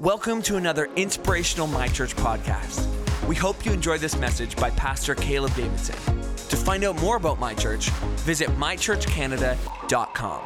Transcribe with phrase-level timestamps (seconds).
[0.00, 2.88] Welcome to another inspirational My Church podcast.
[3.26, 5.94] We hope you enjoy this message by Pastor Caleb Davidson.
[6.48, 7.90] To find out more about My Church,
[8.20, 10.42] visit mychurchcanada.com.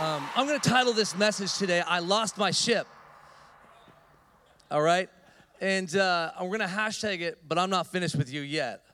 [0.00, 2.86] Um, I'm going to title this message today, I Lost My Ship.
[4.70, 5.10] All right?
[5.60, 8.86] And uh, we're going to hashtag it, but I'm not finished with you yet.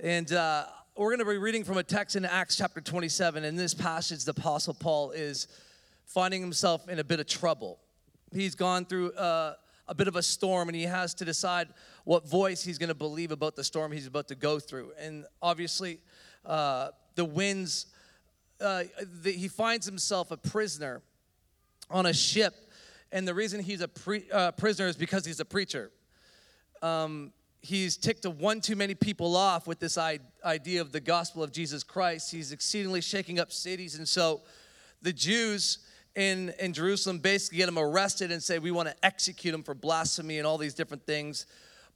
[0.00, 0.66] And uh,
[0.96, 3.42] we're going to be reading from a text in Acts chapter 27.
[3.42, 5.48] In this passage, the Apostle Paul is
[6.06, 7.80] finding himself in a bit of trouble
[8.34, 9.54] he's gone through uh,
[9.88, 11.68] a bit of a storm and he has to decide
[12.04, 14.92] what voice he's going to believe about the storm he's about to go through.
[14.98, 16.00] And obviously,
[16.44, 17.86] uh, the winds,
[18.60, 18.84] uh,
[19.22, 21.02] the, he finds himself a prisoner
[21.90, 22.54] on a ship.
[23.10, 25.90] And the reason he's a pre, uh, prisoner is because he's a preacher.
[26.80, 31.52] Um, he's ticked one too many people off with this idea of the gospel of
[31.52, 32.30] Jesus Christ.
[32.32, 33.96] He's exceedingly shaking up cities.
[33.96, 34.40] And so
[35.00, 35.78] the Jews
[36.14, 39.74] in, in Jerusalem basically get him arrested and say, We want to execute him for
[39.74, 41.46] blasphemy and all these different things.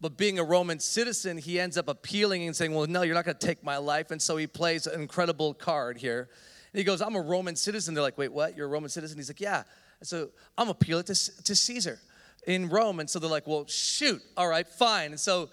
[0.01, 3.25] But being a Roman citizen, he ends up appealing and saying, Well, no, you're not
[3.25, 4.11] going to take my life.
[4.11, 6.29] And so he plays an incredible card here.
[6.73, 7.95] And he goes, I'm a Roman citizen.
[7.95, 8.57] They're like, Wait, what?
[8.57, 9.19] You're a Roman citizen?
[9.19, 9.65] He's like, Yeah.
[10.03, 11.15] So I'm appealing to,
[11.45, 11.99] to Caesar
[12.47, 13.01] in Rome.
[13.01, 14.23] And so they're like, Well, shoot.
[14.37, 15.13] All right, fine.
[15.13, 15.51] And so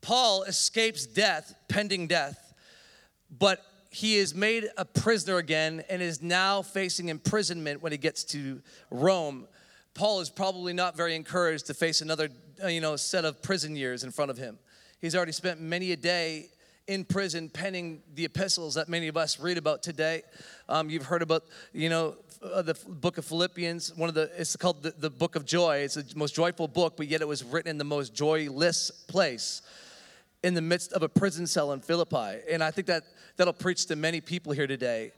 [0.00, 2.54] Paul escapes death, pending death,
[3.30, 8.24] but he is made a prisoner again and is now facing imprisonment when he gets
[8.24, 9.46] to Rome.
[9.94, 12.28] Paul is probably not very encouraged to face another,
[12.62, 14.58] uh, you know, set of prison years in front of him.
[15.00, 16.50] He's already spent many a day
[16.86, 20.22] in prison penning the epistles that many of us read about today.
[20.68, 23.94] Um, you've heard about, you know, uh, the book of Philippians.
[23.96, 25.78] One of the, it's called the, the book of joy.
[25.78, 29.62] It's the most joyful book, but yet it was written in the most joyless place
[30.42, 32.40] in the midst of a prison cell in Philippi.
[32.50, 33.04] And I think that
[33.38, 35.12] that'll preach to many people here today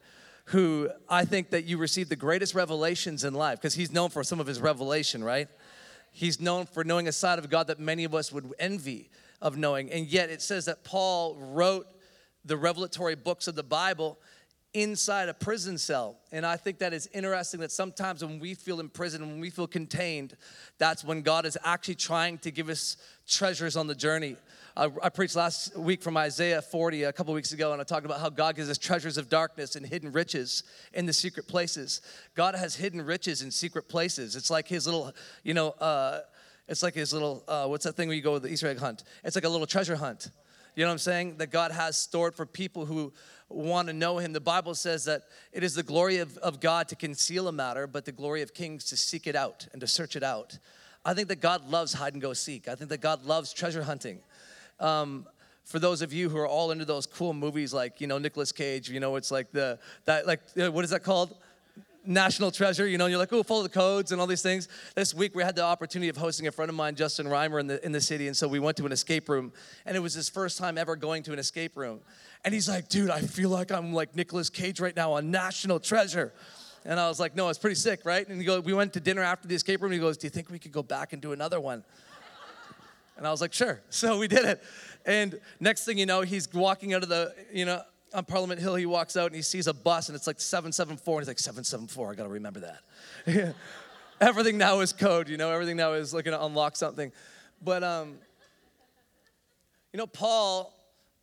[0.45, 4.23] who I think that you receive the greatest revelations in life because he's known for
[4.23, 5.49] some of his revelation, right?
[6.13, 9.11] He's known for knowing a side of God that many of us would envy
[9.41, 9.91] of knowing.
[9.91, 11.87] And yet it says that Paul wrote
[12.45, 14.19] the revelatory books of the Bible
[14.73, 16.17] inside a prison cell.
[16.31, 19.67] And I think that is interesting that sometimes when we feel imprisoned, when we feel
[19.67, 20.37] contained,
[20.79, 24.37] that's when God is actually trying to give us treasures on the journey.
[24.77, 28.07] I, I preached last week from Isaiah 40 a couple weeks ago, and I talked
[28.07, 32.01] about how God gives us treasures of darkness and hidden riches in the secret places.
[32.37, 34.37] God has hidden riches in secret places.
[34.37, 36.21] It's like his little, you know, uh,
[36.69, 38.79] it's like his little, uh, what's that thing where you go with the Easter egg
[38.79, 39.03] hunt?
[39.25, 40.31] It's like a little treasure hunt.
[40.77, 41.39] You know what I'm saying?
[41.39, 43.13] That God has stored for people who
[43.51, 44.33] want to know Him.
[44.33, 45.23] The Bible says that
[45.53, 48.55] it is the glory of, of God to conceal a matter, but the glory of
[48.55, 50.59] kings to seek it out and to search it out.
[51.05, 52.69] I think that God loves hide and go seek.
[52.69, 54.21] I think that God loves treasure hunting.
[54.79, 55.27] Um,
[55.65, 58.53] for those of you who are all into those cool movies like you know Nicolas
[58.53, 61.35] Cage, you know it's like the that like uh, what is that called?
[62.07, 64.69] National treasure, you know, you're like, oh, follow the codes and all these things.
[64.95, 67.67] This week we had the opportunity of hosting a friend of mine, Justin Reimer, in
[67.67, 68.27] the, in the city.
[68.27, 69.53] And so we went to an escape room,
[69.85, 72.01] and it was his first time ever going to an escape room.
[72.45, 75.79] And he's like, dude, I feel like I'm like Nicolas Cage right now on National
[75.79, 76.33] Treasure.
[76.85, 78.27] And I was like, no, it's pretty sick, right?
[78.27, 79.93] And he goes, we went to dinner after the escape room.
[79.93, 81.85] He goes, do you think we could go back and do another one?
[83.19, 83.83] And I was like, sure.
[83.91, 84.63] So we did it.
[85.05, 87.83] And next thing you know, he's walking out of the, you know,
[88.15, 91.19] on Parliament Hill, he walks out and he sees a bus and it's like 774.
[91.19, 93.55] And he's like, 774, I gotta remember that.
[94.21, 97.13] everything now is code, you know, everything now is looking to unlock something.
[97.63, 98.15] But, um,
[99.93, 100.73] you know, Paul,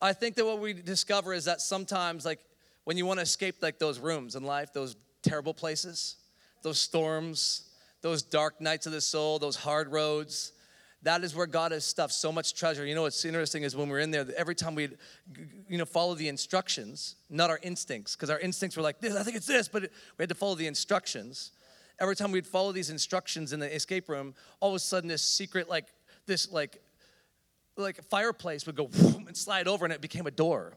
[0.01, 2.39] I think that what we discover is that sometimes, like,
[2.83, 6.17] when you wanna escape like those rooms in life, those terrible places,
[6.63, 7.69] those storms,
[8.01, 10.53] those dark nights of the soul, those hard roads,
[11.03, 12.85] that is where God has stuffed so much treasure.
[12.85, 14.89] You know what's interesting is when we're in there, every time we,
[15.67, 19.23] you know, follow the instructions, not our instincts, because our instincts were like, this, I
[19.23, 19.89] think it's this, but we
[20.23, 21.51] had to follow the instructions.
[21.99, 25.21] Every time we'd follow these instructions in the escape room, all of a sudden this
[25.21, 25.85] secret, like
[26.25, 26.81] this, like,
[27.77, 30.73] like a fireplace would go and slide over, and it became a door.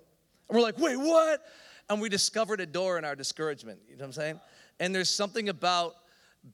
[0.48, 1.44] And we're like, wait, what?
[1.88, 3.80] And we discovered a door in our discouragement.
[3.88, 4.40] You know what I'm saying?
[4.78, 5.96] And there's something about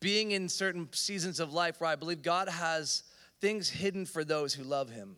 [0.00, 3.04] being in certain seasons of life where I believe God has
[3.40, 5.16] things hidden for those who love him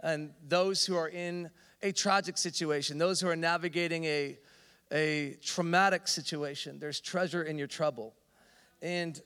[0.00, 1.50] and those who are in
[1.82, 4.38] a tragic situation, those who are navigating a,
[4.92, 6.78] a traumatic situation.
[6.78, 8.14] There's treasure in your trouble.
[8.82, 9.20] And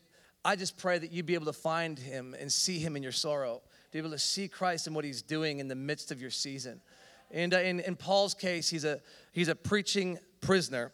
[0.45, 3.13] I just pray that you'd be able to find him and see him in your
[3.13, 3.63] sorrow,
[3.93, 6.81] be able to see Christ and what he's doing in the midst of your season.
[7.31, 9.01] And uh, in, in Paul's case, he's a,
[9.33, 10.91] he's a preaching prisoner.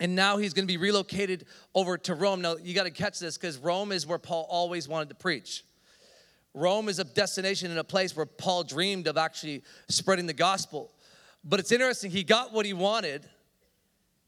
[0.00, 1.44] And now he's going to be relocated
[1.74, 2.40] over to Rome.
[2.40, 5.62] Now, you got to catch this because Rome is where Paul always wanted to preach.
[6.54, 10.90] Rome is a destination and a place where Paul dreamed of actually spreading the gospel.
[11.44, 13.28] But it's interesting, he got what he wanted,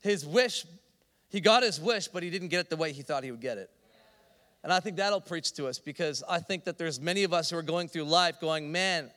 [0.02, 0.64] his wish,
[1.30, 3.40] he got his wish, but he didn't get it the way he thought he would
[3.40, 3.70] get it.
[4.62, 7.50] And I think that'll preach to us because I think that there's many of us
[7.50, 9.10] who are going through life going, man,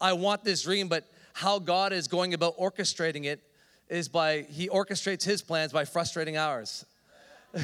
[0.00, 3.40] I want this dream, but how God is going about orchestrating it
[3.88, 6.84] is by, He orchestrates His plans by frustrating ours.
[7.56, 7.62] I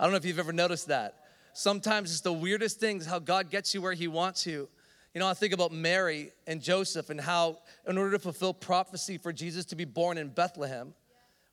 [0.00, 1.16] don't know if you've ever noticed that.
[1.52, 4.68] Sometimes it's the weirdest things how God gets you where He wants you.
[5.14, 9.18] You know, I think about Mary and Joseph and how, in order to fulfill prophecy
[9.18, 10.94] for Jesus to be born in Bethlehem,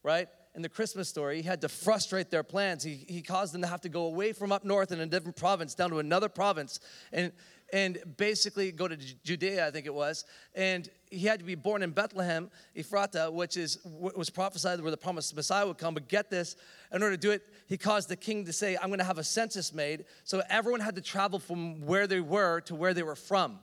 [0.04, 0.30] right?
[0.58, 2.84] In the Christmas story, he had to frustrate their plans.
[2.84, 5.38] He, he caused them to have to go away from up north in a different
[5.38, 6.80] province down to another province
[7.14, 7.32] and,
[7.72, 10.26] and basically go to Judea, I think it was.
[10.56, 14.98] And he had to be born in Bethlehem, Ephrata, which is was prophesied where the
[14.98, 15.94] promised Messiah would come.
[15.94, 16.56] But get this,
[16.92, 19.20] in order to do it, he caused the king to say, I'm going to have
[19.20, 20.06] a census made.
[20.24, 23.60] So everyone had to travel from where they were to where they were from.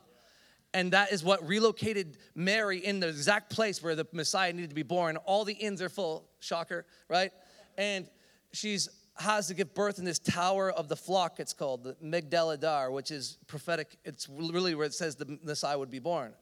[0.74, 4.74] And that is what relocated Mary in the exact place where the Messiah needed to
[4.74, 5.16] be born.
[5.18, 7.30] All the inns are full, shocker, right?
[7.78, 8.08] And
[8.52, 12.54] she's has to give birth in this tower of the flock, it's called, the Migdal
[12.54, 13.96] Eder, which is prophetic.
[14.04, 16.34] It's really where it says the Messiah would be born.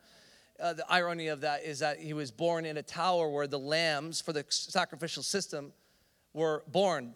[0.58, 3.58] Uh, the irony of that is that he was born in a tower where the
[3.58, 5.72] lambs for the sacrificial system
[6.32, 7.12] were born.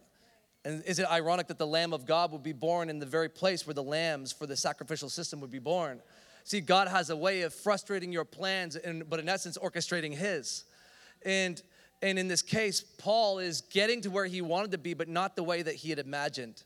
[0.64, 3.28] And is it ironic that the Lamb of God would be born in the very
[3.28, 6.02] place where the lambs for the sacrificial system would be born?
[6.46, 10.62] See, God has a way of frustrating your plans, and, but in essence, orchestrating His.
[11.24, 11.60] And,
[12.02, 15.34] and in this case, Paul is getting to where he wanted to be, but not
[15.34, 16.62] the way that he had imagined.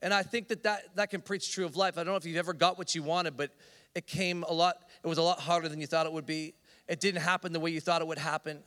[0.00, 1.98] And I think that that, that can preach true of life.
[1.98, 3.50] I don't know if you've ever got what you wanted, but
[3.94, 6.54] it came a lot, it was a lot harder than you thought it would be.
[6.88, 8.60] It didn't happen the way you thought it would happen.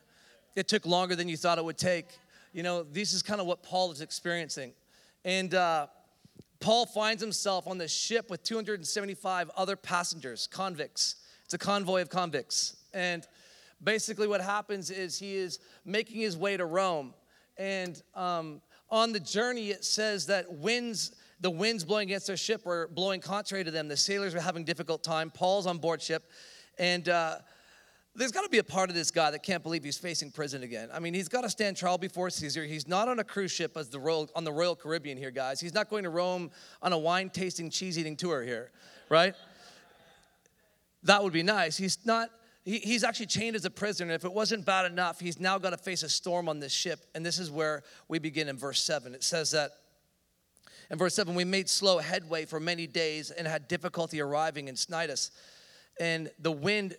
[0.56, 2.06] It took longer than you thought it would take.
[2.54, 4.74] You know, this is kind of what Paul is experiencing.
[5.24, 5.88] And uh,
[6.66, 11.18] Paul finds himself on this ship with 275 other passengers, convicts.
[11.44, 12.78] It's a convoy of convicts.
[12.92, 13.24] And
[13.84, 17.14] basically, what happens is he is making his way to Rome.
[17.56, 22.66] And um, on the journey, it says that winds, the winds blowing against their ship
[22.66, 23.88] were blowing contrary to them.
[23.88, 25.30] The sailors were having difficult time.
[25.30, 26.32] Paul's on board ship.
[26.80, 27.36] And uh,
[28.16, 30.64] there's got to be a part of this guy that can't believe he's facing prison
[30.64, 30.90] again.
[30.94, 32.64] I mean, he's got to stand trial before Caesar.
[32.64, 35.60] He's not on a cruise ship as the Royal on the Royal Caribbean here, guys.
[35.60, 36.50] He's not going to Rome
[36.82, 38.72] on a wine tasting, cheese eating tour here,
[39.10, 39.36] right?
[41.04, 41.76] That would be nice.
[41.78, 42.30] He's not.
[42.64, 44.14] He, he's actually chained as a prisoner.
[44.14, 47.06] If it wasn't bad enough, he's now got to face a storm on this ship.
[47.14, 49.14] And this is where we begin in verse seven.
[49.14, 49.72] It says that.
[50.92, 54.76] In verse 7, we made slow headway for many days and had difficulty arriving in
[54.76, 55.32] Cnidus.
[56.00, 56.96] And the wind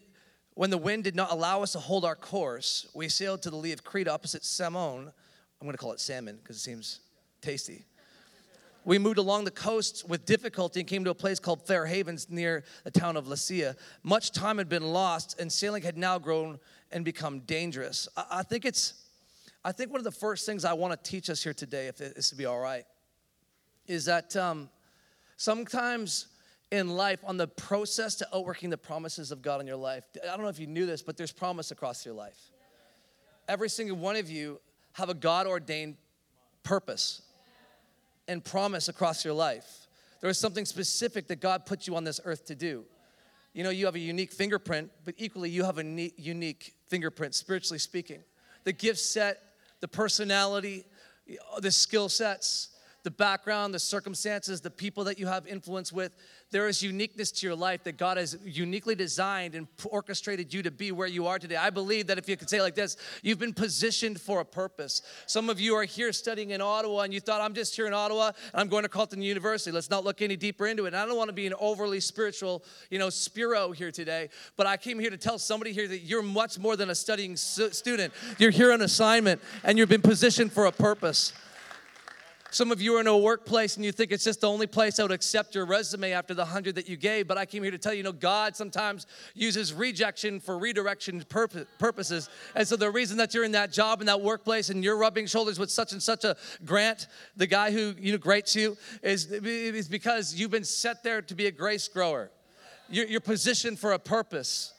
[0.56, 3.56] when the wind did not allow us to hold our course, we sailed to the
[3.56, 5.12] lee of Crete opposite Salmone.
[5.60, 7.00] I'm going to call it salmon because it seems
[7.42, 7.84] tasty.
[8.86, 12.30] We moved along the coast with difficulty and came to a place called Fair Havens
[12.30, 13.76] near the town of Lasea.
[14.02, 16.58] Much time had been lost, and sailing had now grown
[16.90, 18.08] and become dangerous.
[18.16, 18.94] I, I think it's,
[19.62, 21.98] I think one of the first things I want to teach us here today, if
[21.98, 22.86] this would be all right,
[23.86, 24.70] is that um,
[25.36, 26.28] sometimes
[26.70, 30.04] in life on the process to outworking the promises of God in your life.
[30.22, 32.38] I don't know if you knew this, but there's promise across your life.
[33.48, 34.60] Every single one of you
[34.92, 35.96] have a God ordained
[36.62, 37.22] purpose
[38.26, 39.86] and promise across your life.
[40.20, 42.84] There is something specific that God put you on this earth to do.
[43.52, 47.78] You know, you have a unique fingerprint, but equally, you have a unique fingerprint, spiritually
[47.78, 48.22] speaking.
[48.64, 49.40] The gift set,
[49.80, 50.84] the personality,
[51.60, 52.70] the skill sets,
[53.02, 56.16] the background, the circumstances, the people that you have influence with.
[56.52, 60.70] There is uniqueness to your life that God has uniquely designed and orchestrated you to
[60.70, 61.56] be where you are today.
[61.56, 65.02] I believe that if you could say like this, you've been positioned for a purpose.
[65.26, 67.92] Some of you are here studying in Ottawa and you thought, I'm just here in
[67.92, 69.72] Ottawa and I'm going to Carleton University.
[69.72, 70.88] Let's not look any deeper into it.
[70.88, 74.68] And I don't want to be an overly spiritual, you know, spiro here today, but
[74.68, 78.12] I came here to tell somebody here that you're much more than a studying student.
[78.38, 81.32] You're here on assignment and you've been positioned for a purpose.
[82.56, 84.98] Some of you are in a workplace and you think it's just the only place
[84.98, 87.28] I would accept your resume after the hundred that you gave.
[87.28, 91.22] But I came here to tell you, you know, God sometimes uses rejection for redirection
[91.28, 92.30] purposes.
[92.54, 95.26] And so the reason that you're in that job in that workplace and you're rubbing
[95.26, 96.34] shoulders with such and such a
[96.64, 101.20] grant, the guy who you know grates you, is, is because you've been set there
[101.20, 102.30] to be a grace grower.
[102.88, 104.72] You're, you're positioned for a purpose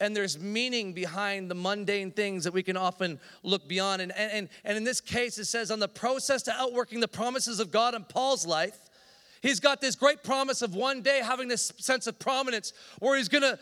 [0.00, 4.00] and there's meaning behind the mundane things that we can often look beyond.
[4.02, 7.60] And, and, and in this case, it says, on the process to outworking the promises
[7.60, 8.78] of God in Paul's life,
[9.42, 13.28] he's got this great promise of one day having this sense of prominence where he's
[13.28, 13.58] gonna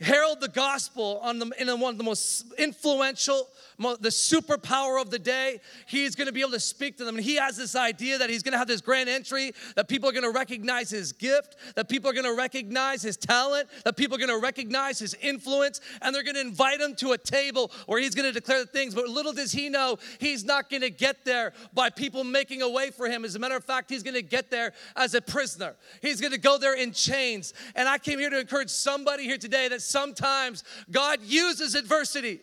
[0.00, 3.48] herald the gospel on the, in one of the most influential,
[3.78, 5.60] the superpower of the day.
[5.86, 7.16] He's going to be able to speak to them.
[7.16, 10.08] And he has this idea that he's going to have this grand entry, that people
[10.08, 13.96] are going to recognize his gift, that people are going to recognize his talent, that
[13.96, 17.18] people are going to recognize his influence, and they're going to invite him to a
[17.18, 18.94] table where he's going to declare the things.
[18.94, 22.68] But little does he know, he's not going to get there by people making a
[22.68, 23.24] way for him.
[23.24, 25.74] As a matter of fact, he's going to get there as a prisoner.
[26.02, 27.54] He's going to go there in chains.
[27.74, 32.40] And I came here to encourage somebody here today that sometimes God uses adversity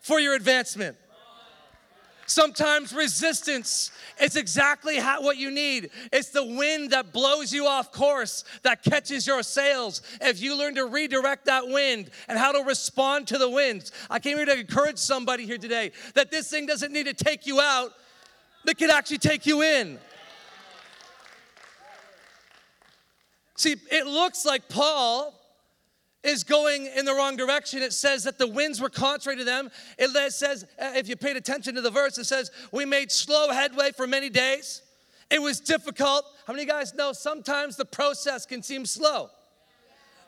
[0.00, 0.96] for your advancement.
[2.26, 5.90] Sometimes resistance is exactly how, what you need.
[6.12, 10.00] It's the wind that blows you off course, that catches your sails.
[10.20, 14.18] If you learn to redirect that wind and how to respond to the winds, I
[14.18, 17.60] came here to encourage somebody here today that this thing doesn't need to take you
[17.60, 17.92] out,
[18.66, 19.98] it can actually take you in.
[23.56, 25.34] See, it looks like Paul
[26.24, 27.82] is going in the wrong direction.
[27.82, 29.70] It says that the winds were contrary to them.
[29.98, 33.50] It says, uh, if you paid attention to the verse, it says, We made slow
[33.50, 34.82] headway for many days.
[35.30, 36.24] It was difficult.
[36.46, 39.30] How many guys know sometimes the process can seem slow?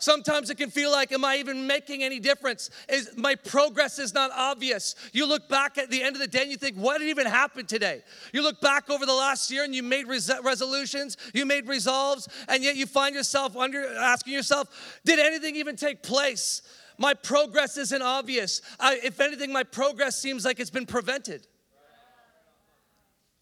[0.04, 2.68] Sometimes it can feel like, am I even making any difference?
[2.90, 4.94] Is my progress is not obvious.
[5.14, 7.70] You look back at the end of the day and you think, what even happened
[7.70, 8.02] today?
[8.30, 12.28] You look back over the last year and you made res- resolutions, you made resolves,
[12.49, 14.68] and yet you find yourself under asking yourself,
[15.06, 16.61] did anything even take place?
[16.99, 18.61] My progress isn't obvious.
[18.78, 21.46] I, if anything, my progress seems like it's been prevented.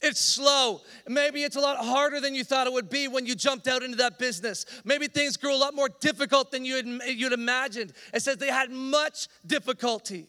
[0.03, 0.81] It's slow.
[1.09, 3.85] Maybe it's a lot harder than you thought it would be when you jumped out
[3.85, 4.67] into that business.
[4.85, 7.93] Maybe things grew a lot more difficult than you had, you'd imagined.
[8.13, 10.27] It says they had much difficulty.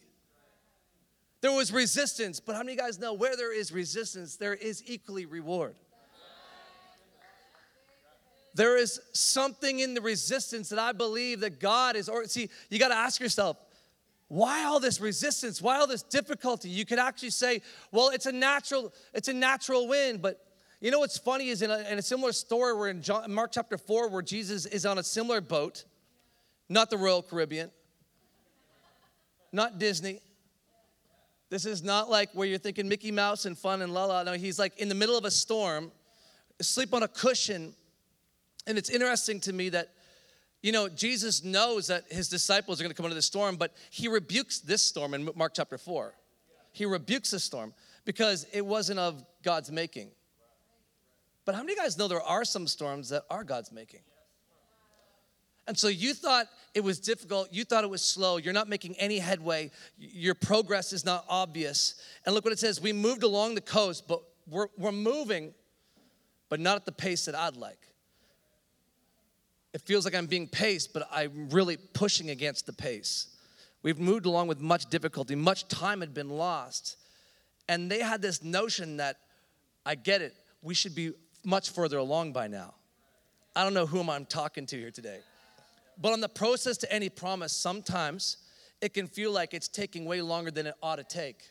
[1.40, 5.26] There was resistance, but how many guys know where there is resistance, there is equally
[5.26, 5.74] reward?
[8.54, 12.78] There is something in the resistance that I believe that God is, or see, you
[12.78, 13.56] got to ask yourself,
[14.34, 15.62] why all this resistance?
[15.62, 16.68] Why all this difficulty?
[16.68, 17.62] You could actually say
[17.92, 20.44] well it's a natural it's a natural win but
[20.80, 23.52] you know what's funny is in a, in a similar story we're in John, mark
[23.52, 25.84] chapter 4 where jesus is on a similar boat
[26.68, 27.70] not the royal caribbean
[29.52, 30.20] not disney.
[31.48, 34.24] This is not like where you're thinking mickey mouse and fun and la la.
[34.24, 35.92] No he's like in the middle of a storm
[36.58, 37.72] asleep on a cushion.
[38.66, 39.90] And it's interesting to me that
[40.64, 43.74] you know, Jesus knows that his disciples are going to come into the storm, but
[43.90, 46.14] he rebukes this storm in Mark chapter 4.
[46.72, 47.74] He rebukes the storm
[48.06, 50.08] because it wasn't of God's making.
[51.44, 54.00] But how many of you guys know there are some storms that are God's making?
[55.66, 58.94] And so you thought it was difficult, you thought it was slow, you're not making
[58.94, 61.96] any headway, your progress is not obvious.
[62.24, 65.52] And look what it says we moved along the coast, but we're, we're moving,
[66.48, 67.90] but not at the pace that I'd like
[69.74, 73.26] it feels like I'm being paced, but I'm really pushing against the pace.
[73.82, 76.96] We've moved along with much difficulty, much time had been lost.
[77.68, 79.16] And they had this notion that,
[79.84, 81.12] I get it, we should be
[81.44, 82.74] much further along by now.
[83.56, 85.18] I don't know whom I'm talking to here today.
[86.00, 88.38] But on the process to any promise, sometimes
[88.80, 91.50] it can feel like it's taking way longer than it ought to take.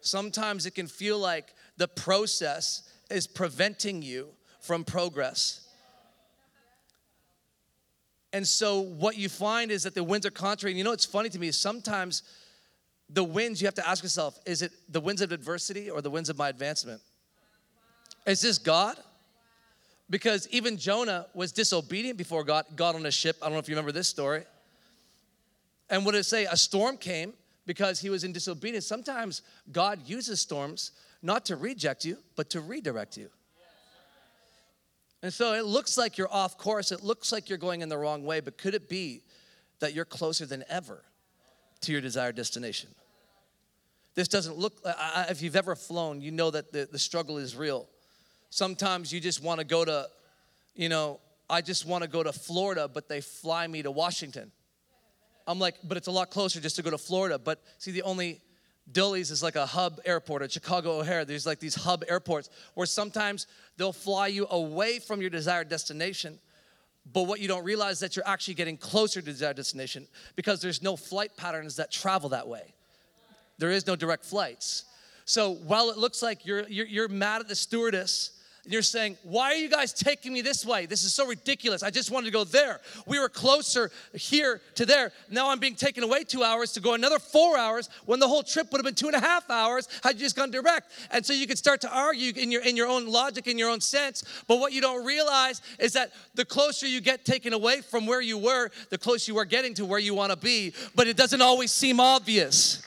[0.00, 4.28] Sometimes it can feel like the process is preventing you
[4.60, 5.67] from progress.
[8.32, 10.72] And so what you find is that the winds are contrary.
[10.72, 12.22] And you know what's funny to me sometimes
[13.10, 16.10] the winds, you have to ask yourself, is it the winds of adversity or the
[16.10, 17.00] winds of my advancement?
[18.26, 18.98] Is this God?
[20.10, 23.36] Because even Jonah was disobedient before God, got on a ship.
[23.40, 24.44] I don't know if you remember this story.
[25.90, 26.44] And what did it say?
[26.44, 27.32] A storm came
[27.66, 28.86] because he was in disobedience.
[28.86, 29.42] Sometimes
[29.72, 30.92] God uses storms
[31.22, 33.30] not to reject you, but to redirect you.
[35.22, 36.92] And so it looks like you're off course.
[36.92, 39.22] It looks like you're going in the wrong way, but could it be
[39.80, 41.02] that you're closer than ever
[41.80, 42.90] to your desired destination?
[44.14, 44.80] This doesn't look,
[45.28, 47.88] if you've ever flown, you know that the, the struggle is real.
[48.50, 50.08] Sometimes you just want to go to,
[50.74, 51.20] you know,
[51.50, 54.52] I just want to go to Florida, but they fly me to Washington.
[55.46, 57.38] I'm like, but it's a lot closer just to go to Florida.
[57.38, 58.40] But see, the only
[58.92, 61.24] Dulles is like a hub airport at Chicago O'Hare.
[61.24, 66.38] There's like these hub airports where sometimes they'll fly you away from your desired destination.
[67.12, 70.60] But what you don't realize is that you're actually getting closer to desired destination because
[70.60, 72.74] there's no flight patterns that travel that way.
[73.58, 74.84] There is no direct flights.
[75.24, 78.37] So while it looks like you're, you're, you're mad at the stewardess,
[78.68, 80.84] and you're saying, Why are you guys taking me this way?
[80.84, 81.82] This is so ridiculous.
[81.82, 82.82] I just wanted to go there.
[83.06, 85.10] We were closer here to there.
[85.30, 88.42] Now I'm being taken away two hours to go another four hours when the whole
[88.42, 90.92] trip would have been two and a half hours had you just gone direct.
[91.10, 93.70] And so you could start to argue in your, in your own logic, in your
[93.70, 94.22] own sense.
[94.46, 98.20] But what you don't realize is that the closer you get taken away from where
[98.20, 100.74] you were, the closer you are getting to where you want to be.
[100.94, 102.82] But it doesn't always seem obvious.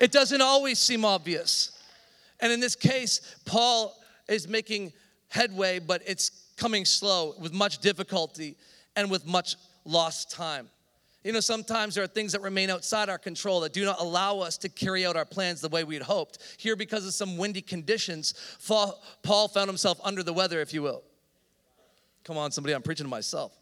[0.00, 1.70] It doesn't always seem obvious.
[2.40, 3.96] And in this case, Paul
[4.28, 4.92] is making
[5.28, 8.56] headway, but it's coming slow with much difficulty
[8.96, 10.68] and with much lost time.
[11.24, 14.40] You know, sometimes there are things that remain outside our control that do not allow
[14.40, 16.38] us to carry out our plans the way we had hoped.
[16.58, 18.34] Here, because of some windy conditions,
[19.22, 21.02] Paul found himself under the weather, if you will.
[22.24, 23.58] Come on, somebody, I'm preaching to myself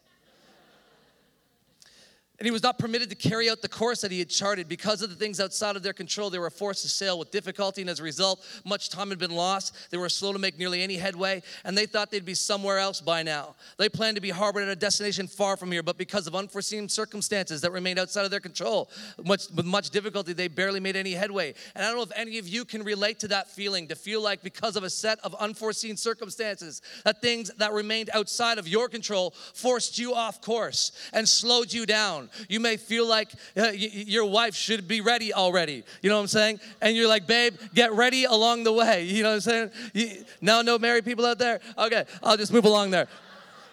[2.43, 4.67] and he was not permitted to carry out the course that he had charted.
[4.67, 7.79] Because of the things outside of their control, they were forced to sail with difficulty,
[7.79, 9.73] and as a result, much time had been lost.
[9.91, 12.99] They were slow to make nearly any headway, and they thought they'd be somewhere else
[12.99, 13.55] by now.
[13.77, 16.89] They planned to be harbored at a destination far from here, but because of unforeseen
[16.89, 18.91] circumstances that remained outside of their control,
[19.23, 21.53] much, with much difficulty, they barely made any headway.
[21.75, 24.21] And I don't know if any of you can relate to that feeling, to feel
[24.21, 28.89] like because of a set of unforeseen circumstances, that things that remained outside of your
[28.89, 33.73] control forced you off course and slowed you down you may feel like uh, y-
[33.73, 35.83] your wife should be ready already.
[36.01, 36.59] You know what I'm saying?
[36.81, 39.03] And you're like, babe, get ready along the way.
[39.13, 39.71] You know what I'm saying?
[39.93, 41.59] You, now, no married people out there?
[41.77, 43.07] Okay, I'll just move along there.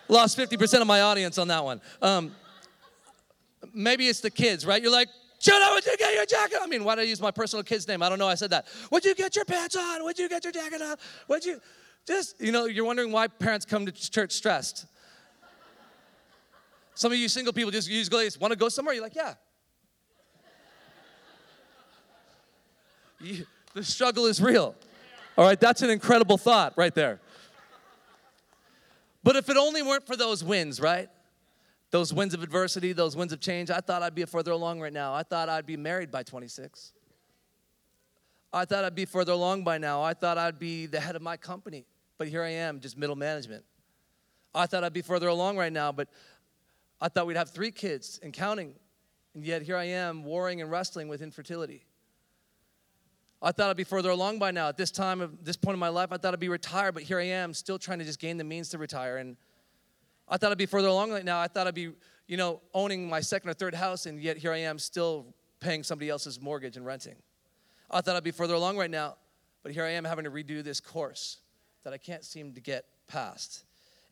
[0.08, 1.80] Lost 50% of my audience on that one.
[2.02, 2.32] Um,
[3.72, 4.82] maybe it's the kids, right?
[4.82, 5.08] You're like,
[5.48, 6.58] up, would you get your jacket?
[6.60, 8.02] I mean, why did I use my personal kid's name?
[8.02, 8.66] I don't know I said that.
[8.90, 10.04] Would you get your pants on?
[10.04, 10.96] Would you get your jacket on?
[11.28, 11.60] Would you
[12.06, 14.86] just, you know, you're wondering why parents come to church stressed.
[17.00, 18.38] Some of you single people just use glaze.
[18.38, 18.94] Want to go somewhere?
[18.94, 19.34] You're like, yeah.
[23.72, 24.74] The struggle is real.
[25.38, 27.18] All right, that's an incredible thought right there.
[29.22, 31.08] But if it only weren't for those wins, right?
[31.90, 34.92] Those wins of adversity, those wins of change, I thought I'd be further along right
[34.92, 35.14] now.
[35.14, 36.92] I thought I'd be married by 26.
[38.52, 40.02] I thought I'd be further along by now.
[40.02, 41.86] I thought I'd be the head of my company,
[42.18, 43.64] but here I am, just middle management.
[44.54, 46.08] I thought I'd be further along right now, but
[47.00, 48.74] I thought we'd have three kids and counting,
[49.34, 51.84] and yet here I am warring and wrestling with infertility.
[53.42, 54.68] I thought I'd be further along by now.
[54.68, 57.04] At this time, of this point in my life, I thought I'd be retired, but
[57.04, 59.16] here I am, still trying to just gain the means to retire.
[59.16, 59.36] And
[60.28, 61.40] I thought I'd be further along right now.
[61.40, 61.92] I thought I'd be,
[62.26, 65.82] you know, owning my second or third house, and yet here I am, still paying
[65.82, 67.16] somebody else's mortgage and renting.
[67.90, 69.16] I thought I'd be further along right now,
[69.62, 71.38] but here I am having to redo this course
[71.82, 73.64] that I can't seem to get past.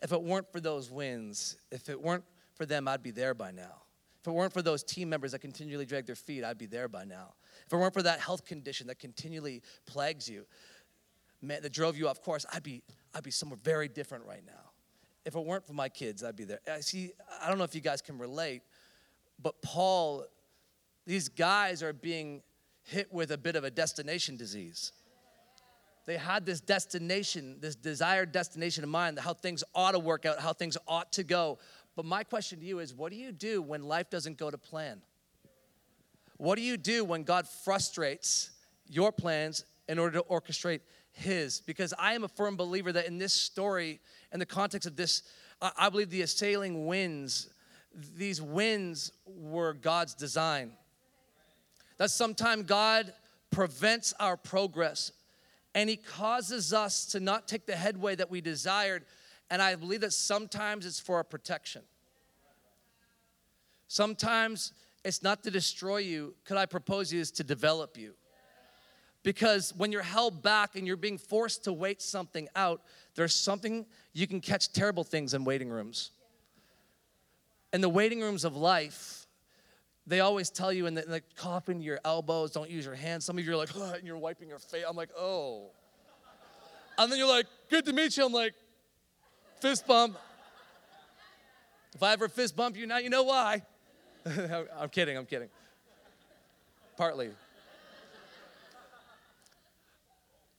[0.02, 2.24] If it weren't for those wins, if it weren't
[2.58, 3.82] for them, I'd be there by now.
[4.20, 6.88] If it weren't for those team members that continually drag their feet, I'd be there
[6.88, 7.34] by now.
[7.66, 10.44] If it weren't for that health condition that continually plagues you,
[11.40, 12.82] man, that drove you off course, I'd be,
[13.14, 14.72] I'd be somewhere very different right now.
[15.24, 16.58] If it weren't for my kids, I'd be there.
[16.70, 18.62] I see, I don't know if you guys can relate,
[19.40, 20.24] but Paul,
[21.06, 22.42] these guys are being
[22.82, 24.92] hit with a bit of a destination disease.
[26.06, 30.40] They had this destination, this desired destination in mind, how things ought to work out,
[30.40, 31.58] how things ought to go.
[31.98, 34.56] But my question to you is what do you do when life doesn't go to
[34.56, 35.02] plan?
[36.36, 38.52] What do you do when God frustrates
[38.86, 40.78] your plans in order to orchestrate
[41.10, 41.60] His?
[41.60, 43.98] Because I am a firm believer that in this story,
[44.32, 45.24] in the context of this,
[45.60, 47.50] I believe the assailing winds,
[48.16, 50.74] these winds were God's design.
[51.96, 53.12] That sometimes God
[53.50, 55.10] prevents our progress
[55.74, 59.04] and He causes us to not take the headway that we desired
[59.50, 61.82] and I believe that sometimes it's for a protection.
[63.88, 64.72] Sometimes
[65.04, 66.34] it's not to destroy you.
[66.44, 68.14] Could I propose you is to develop you?
[69.22, 72.82] Because when you're held back and you're being forced to wait something out,
[73.14, 76.12] there's something you can catch terrible things in waiting rooms.
[77.72, 79.26] In the waiting rooms of life,
[80.06, 83.24] they always tell you in the, like cough into your elbows, don't use your hands.
[83.24, 84.84] Some of you are like, oh, and you're wiping your face.
[84.88, 85.70] I'm like, oh.
[86.96, 88.24] And then you're like, good to meet you.
[88.24, 88.54] I'm like,
[89.60, 90.16] Fist bump.
[91.94, 93.62] If I ever fist bump you now, you know why.
[94.26, 95.48] I'm kidding, I'm kidding.
[96.96, 97.30] Partly.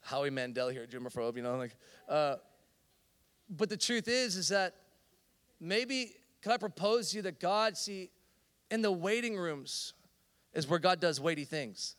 [0.01, 1.75] Howie Mandel here, germaphobe, you know, like.
[2.09, 2.35] Uh,
[3.49, 4.75] but the truth is, is that
[5.59, 8.09] maybe, could I propose to you that God, see,
[8.69, 9.93] in the waiting rooms
[10.53, 11.95] is where God does weighty things.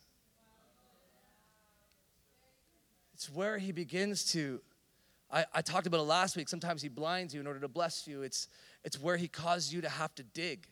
[3.15, 4.61] It's where He begins to
[5.33, 6.49] I, I talked about it last week.
[6.49, 8.23] Sometimes he blinds you in order to bless you.
[8.23, 8.49] It's,
[8.85, 10.67] it's where he causes you to have to dig.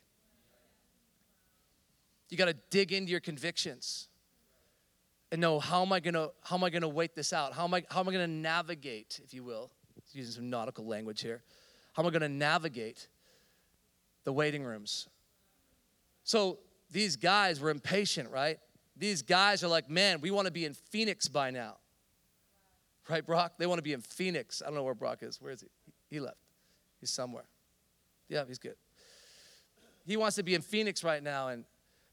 [2.28, 4.08] You got to dig into your convictions
[5.30, 7.52] and know how am I gonna how am I gonna wait this out?
[7.52, 9.70] How am I how am I gonna navigate, if you will?
[10.12, 11.42] using some nautical language here.
[11.92, 13.08] How am I going to navigate
[14.24, 15.08] the waiting rooms?
[16.24, 16.58] So
[16.90, 18.58] these guys were impatient, right?
[18.96, 21.76] These guys are like, man, we want to be in Phoenix by now.
[23.08, 23.54] Right, Brock?
[23.58, 24.60] They want to be in Phoenix.
[24.62, 25.40] I don't know where Brock is.
[25.40, 25.68] Where is he?
[26.10, 26.36] He left.
[27.00, 27.44] He's somewhere.
[28.28, 28.74] Yeah, he's good.
[30.06, 31.64] He wants to be in Phoenix right now, and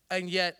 [0.09, 0.57] and yet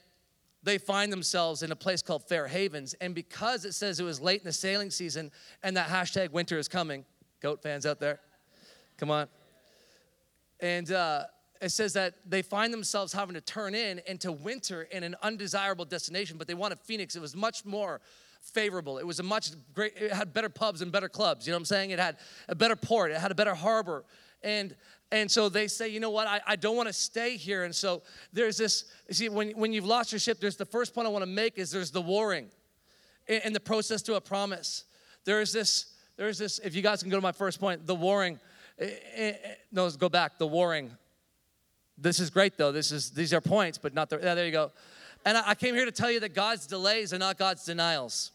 [0.66, 2.96] they find themselves in a place called Fair Havens.
[2.96, 6.58] And because it says it was late in the sailing season and that hashtag winter
[6.58, 7.06] is coming,
[7.40, 8.20] goat fans out there,
[8.98, 9.28] come on.
[10.60, 11.26] And uh,
[11.62, 15.86] it says that they find themselves having to turn in into winter in an undesirable
[15.86, 17.16] destination, but they wanted Phoenix.
[17.16, 18.02] It was much more
[18.54, 18.98] favorable.
[18.98, 21.46] It was a much great, it had better pubs and better clubs.
[21.46, 21.90] You know what I'm saying?
[21.92, 24.06] It had a better port, it had a better harbor.
[24.44, 24.76] And
[25.12, 27.64] and so they say, you know what, I, I don't want to stay here.
[27.64, 28.02] And so
[28.34, 31.22] there's this, see, when, when you've lost your ship, there's the first point I want
[31.22, 32.50] to make is there's the warring
[33.28, 34.84] in, the process to a promise.
[35.24, 38.40] There's this, there's this, if you guys can go to my first point, the warring.
[38.80, 40.92] Eh, eh, eh, no, go back, the warring.
[41.98, 42.72] This is great though.
[42.72, 44.72] This is these are points, but not the yeah, there you go.
[45.24, 48.32] And I came here to tell you that God's delays are not God's denials.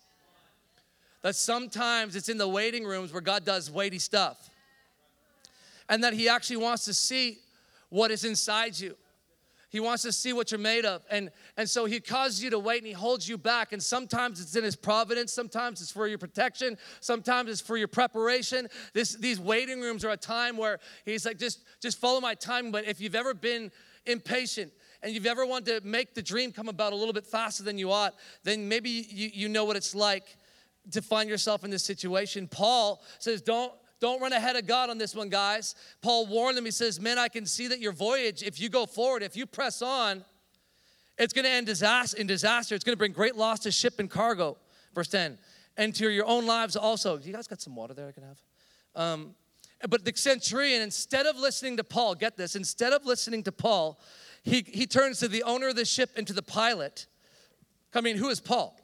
[1.23, 4.51] That sometimes it's in the waiting rooms where God does weighty stuff
[5.89, 7.39] and that He actually wants to see
[7.91, 8.97] what is inside you.
[9.71, 11.03] He wants to see what you're made of.
[11.11, 13.73] And, and so he causes you to wait and he holds you back.
[13.73, 17.87] And sometimes it's in his providence, sometimes it's for your protection, sometimes it's for your
[17.87, 18.67] preparation.
[18.95, 22.73] This, these waiting rooms are a time where he's like, just, just follow my time.
[22.73, 23.71] But if you've ever been
[24.07, 27.63] impatient, and you've ever wanted to make the dream come about a little bit faster
[27.63, 30.37] than you ought, then maybe you, you know what it's like
[30.93, 32.49] to find yourself in this situation.
[32.49, 35.75] Paul says, Don't don't run ahead of God on this one, guys.
[36.01, 36.65] Paul warned them.
[36.65, 39.45] He says, Men, I can see that your voyage, if you go forward, if you
[39.45, 40.25] press on,
[41.19, 42.75] it's going to end disaster, in disaster.
[42.75, 44.57] It's going to bring great loss to ship and cargo.
[44.95, 45.39] Verse 10.
[45.77, 47.19] And to your own lives also.
[47.19, 48.39] You guys got some water there I can have?
[48.97, 49.35] Um,
[49.89, 54.01] but the centurion, instead of listening to Paul, get this, instead of listening to Paul,
[54.43, 57.07] he, he turns to the owner of the ship and to the pilot.
[57.95, 58.80] I mean, who is Paul?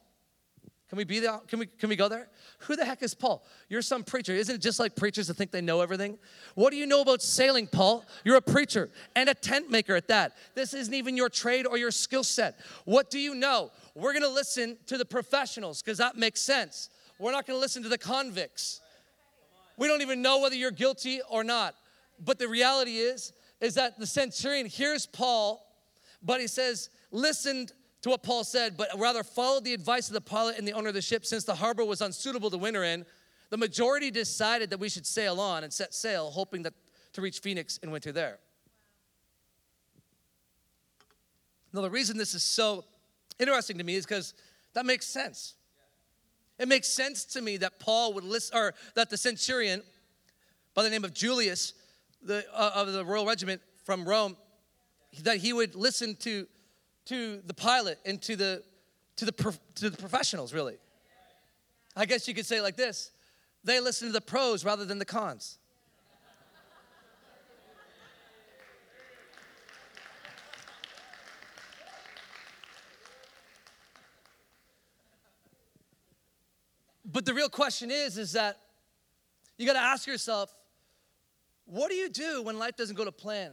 [0.89, 1.39] Can we be there?
[1.49, 2.29] Can we, can we go there?
[2.61, 3.45] Who the heck is Paul?
[3.69, 4.33] You're some preacher.
[4.33, 6.17] Isn't it just like preachers that think they know everything?
[6.55, 8.05] What do you know about sailing, Paul?
[8.25, 10.37] You're a preacher and a tent maker at that.
[10.55, 12.61] This isn't even your trade or your skill set.
[12.85, 13.73] What do you know?
[13.97, 16.89] We're gonna listen to the professionals because that makes sense.
[17.19, 18.81] We're not gonna listen to the convicts.
[19.77, 21.75] We don't even know whether you're guilty or not.
[22.25, 25.67] But the reality is, is that the centurion hears Paul,
[26.23, 27.73] but he says, listened
[28.03, 30.89] to what Paul said, but rather followed the advice of the pilot and the owner
[30.89, 33.05] of the ship since the harbor was unsuitable to winter in.
[33.51, 36.75] The majority decided that we should sail on and set sail, hoping that
[37.15, 38.39] to reach Phoenix in winter there.
[41.73, 42.85] Now, the reason this is so
[43.39, 44.35] interesting to me is because
[44.75, 45.55] that makes sense.
[46.59, 49.83] It makes sense to me that Paul would list, or that the centurion
[50.77, 51.73] by the name of Julius,
[52.23, 54.37] the, uh, of the royal regiment from Rome,
[55.23, 56.47] that he would listen to
[57.07, 58.63] to the pilot and to the
[59.17, 60.77] to the to the professionals really.
[61.97, 63.11] I guess you could say like this.
[63.65, 65.59] They listen to the pros rather than the cons.
[77.05, 78.59] But the real question is is that
[79.57, 80.55] you got to ask yourself
[81.65, 83.53] what do you do when life doesn't go to plan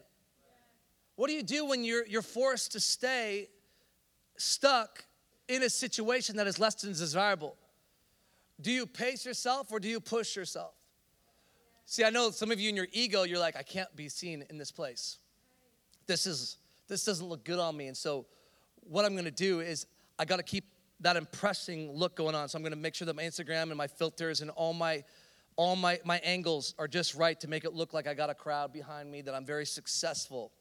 [1.15, 3.49] what do you do when you're, you're forced to stay
[4.37, 5.05] stuck
[5.47, 7.55] in a situation that is less than desirable?
[8.61, 10.73] Do you pace yourself or do you push yourself?
[11.85, 14.45] See, I know some of you in your ego, you're like, I can't be seen
[14.49, 15.17] in this place.
[16.07, 17.87] This is this doesn't look good on me.
[17.87, 18.25] And so
[18.81, 19.85] what I'm gonna do is
[20.17, 20.65] I gotta keep
[21.01, 22.47] that impressing look going on.
[22.47, 25.03] So I'm gonna make sure that my Instagram and my filters and all my
[25.55, 28.33] all my, my angles are just right to make it look like I got a
[28.33, 30.51] crowd behind me, that I'm very successful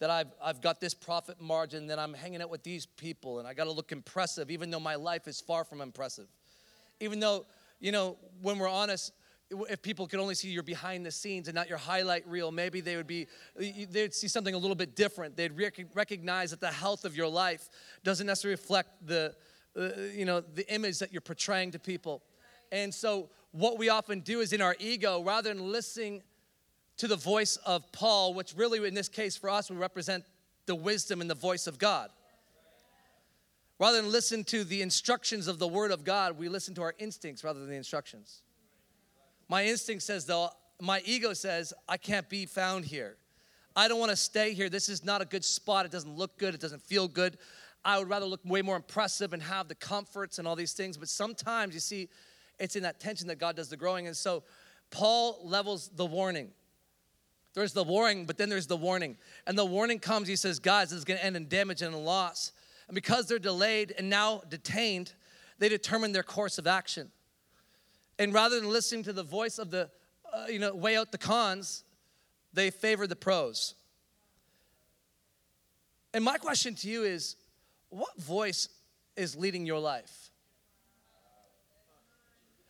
[0.00, 3.48] that I've, I've got this profit margin, that I'm hanging out with these people, and
[3.48, 6.26] I got to look impressive, even though my life is far from impressive.
[7.00, 7.46] Even though,
[7.80, 9.12] you know, when we're honest,
[9.50, 12.80] if people could only see your behind the scenes and not your highlight reel, maybe
[12.80, 15.36] they would be, they'd see something a little bit different.
[15.36, 15.56] They'd
[15.94, 17.68] recognize that the health of your life
[18.04, 19.34] doesn't necessarily reflect the,
[19.76, 22.22] uh, you know, the image that you're portraying to people.
[22.70, 26.22] And so, what we often do is in our ego, rather than listening
[26.98, 30.24] to the voice of Paul, which really, in this case for us, would represent
[30.66, 32.10] the wisdom and the voice of God.
[33.78, 36.94] Rather than listen to the instructions of the Word of God, we listen to our
[36.98, 38.42] instincts rather than the instructions.
[39.48, 43.16] My instinct says, though, my ego says, I can't be found here.
[43.76, 44.68] I don't want to stay here.
[44.68, 45.86] This is not a good spot.
[45.86, 46.54] It doesn't look good.
[46.54, 47.38] It doesn't feel good.
[47.84, 50.96] I would rather look way more impressive and have the comforts and all these things.
[50.96, 52.08] But sometimes, you see,
[52.58, 54.08] it's in that tension that God does the growing.
[54.08, 54.42] And so,
[54.90, 56.50] Paul levels the warning.
[57.54, 59.16] There's the warning, but then there's the warning.
[59.46, 62.52] And the warning comes, he says, guys, this is gonna end in damage and loss.
[62.88, 65.14] And because they're delayed and now detained,
[65.58, 67.10] they determine their course of action.
[68.18, 69.90] And rather than listening to the voice of the,
[70.32, 71.84] uh, you know, weigh out the cons,
[72.52, 73.74] they favor the pros.
[76.14, 77.36] And my question to you is
[77.90, 78.68] what voice
[79.16, 80.30] is leading your life?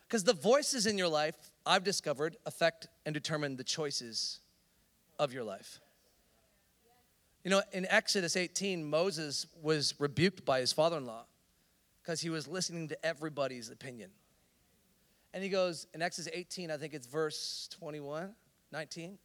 [0.03, 1.35] Because the voices in your life,
[1.67, 4.41] I've discovered, affect and determine the choices
[5.19, 5.81] of your life.
[7.45, 11.25] You know, in Exodus 18, Moses was rebuked by his father in law
[12.03, 14.11] because he was listening to everybody's opinion.
[15.33, 18.35] And he goes, in Exodus 18, I think it's verse 21,
[18.73, 19.19] 19,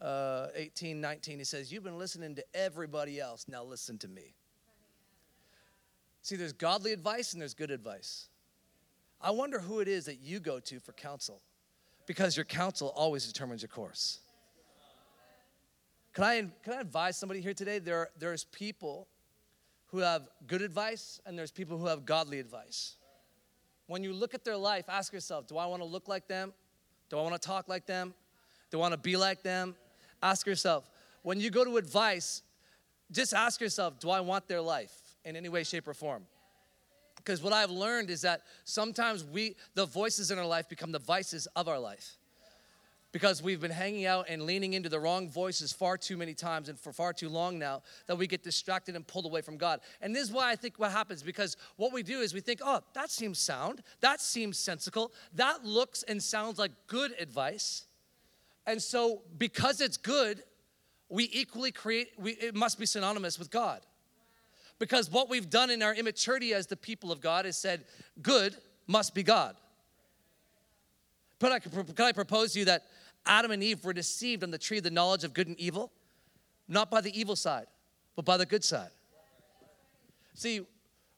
[0.00, 4.34] uh, 18, 19, he says, You've been listening to everybody else, now listen to me.
[6.22, 8.28] See, there's godly advice and there's good advice.
[9.20, 11.42] I wonder who it is that you go to for counsel
[12.06, 14.20] because your counsel always determines your course.
[16.12, 17.78] Can I, can I advise somebody here today?
[17.78, 19.06] There, there's people
[19.86, 22.96] who have good advice and there's people who have godly advice.
[23.86, 26.52] When you look at their life, ask yourself do I want to look like them?
[27.08, 28.14] Do I want to talk like them?
[28.70, 29.74] Do I want to be like them?
[30.22, 30.88] Ask yourself,
[31.22, 32.42] when you go to advice,
[33.10, 34.94] just ask yourself, do I want their life
[35.24, 36.24] in any way, shape, or form?
[37.16, 41.00] Because what I've learned is that sometimes we, the voices in our life become the
[41.00, 42.16] vices of our life.
[43.12, 46.68] Because we've been hanging out and leaning into the wrong voices far too many times
[46.68, 49.80] and for far too long now that we get distracted and pulled away from God.
[50.00, 52.60] And this is why I think what happens because what we do is we think,
[52.62, 57.86] oh, that seems sound, that seems sensical, that looks and sounds like good advice.
[58.66, 60.44] And so, because it's good,
[61.08, 63.80] we equally create, we, it must be synonymous with God.
[64.78, 67.84] Because what we've done in our immaturity as the people of God is said,
[68.22, 69.56] good must be God.
[71.40, 72.84] But I, can I propose to you that
[73.26, 75.92] Adam and Eve were deceived on the tree of the knowledge of good and evil,
[76.68, 77.66] not by the evil side,
[78.16, 78.90] but by the good side.
[80.34, 80.62] See,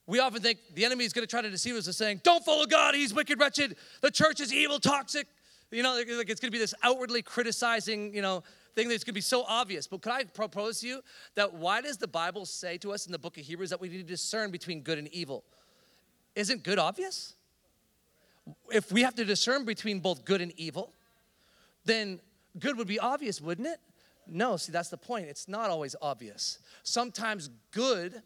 [0.06, 2.44] we often think the enemy is going to try to deceive us by saying, Don't
[2.44, 5.26] follow God, he's wicked, wretched, the church is evil, toxic.
[5.70, 8.42] You know, like it's going to be this outwardly criticizing, you know,
[8.74, 9.86] thing that's going to be so obvious.
[9.86, 11.00] But could I propose to you
[11.34, 13.88] that why does the Bible say to us in the book of Hebrews that we
[13.88, 15.44] need to discern between good and evil?
[16.34, 17.34] Isn't good obvious?
[18.70, 20.92] If we have to discern between both good and evil,
[21.84, 22.20] then
[22.58, 23.78] good would be obvious, wouldn't it?
[24.26, 25.26] No, see, that's the point.
[25.26, 26.58] It's not always obvious.
[26.82, 28.22] Sometimes good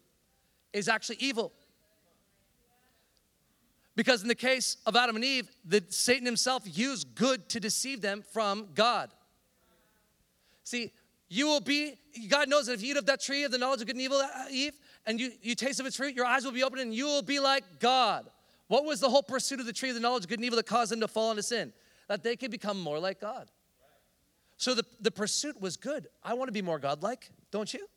[0.73, 1.51] is actually evil.
[3.95, 7.99] Because in the case of Adam and Eve, the, Satan himself used good to deceive
[7.99, 9.09] them from God.
[10.63, 10.91] See,
[11.29, 11.95] you will be,
[12.29, 14.03] God knows that if you eat of that tree of the knowledge of good and
[14.03, 14.73] evil, uh, Eve,
[15.07, 17.23] and you, you taste of its fruit, your eyes will be opened and you will
[17.23, 18.29] be like God.
[18.67, 20.57] What was the whole pursuit of the tree of the knowledge of good and evil
[20.57, 21.73] that caused them to fall into sin?
[22.07, 23.51] That they could become more like God.
[24.57, 26.07] So the, the pursuit was good.
[26.23, 27.87] I want to be more godlike, don't you?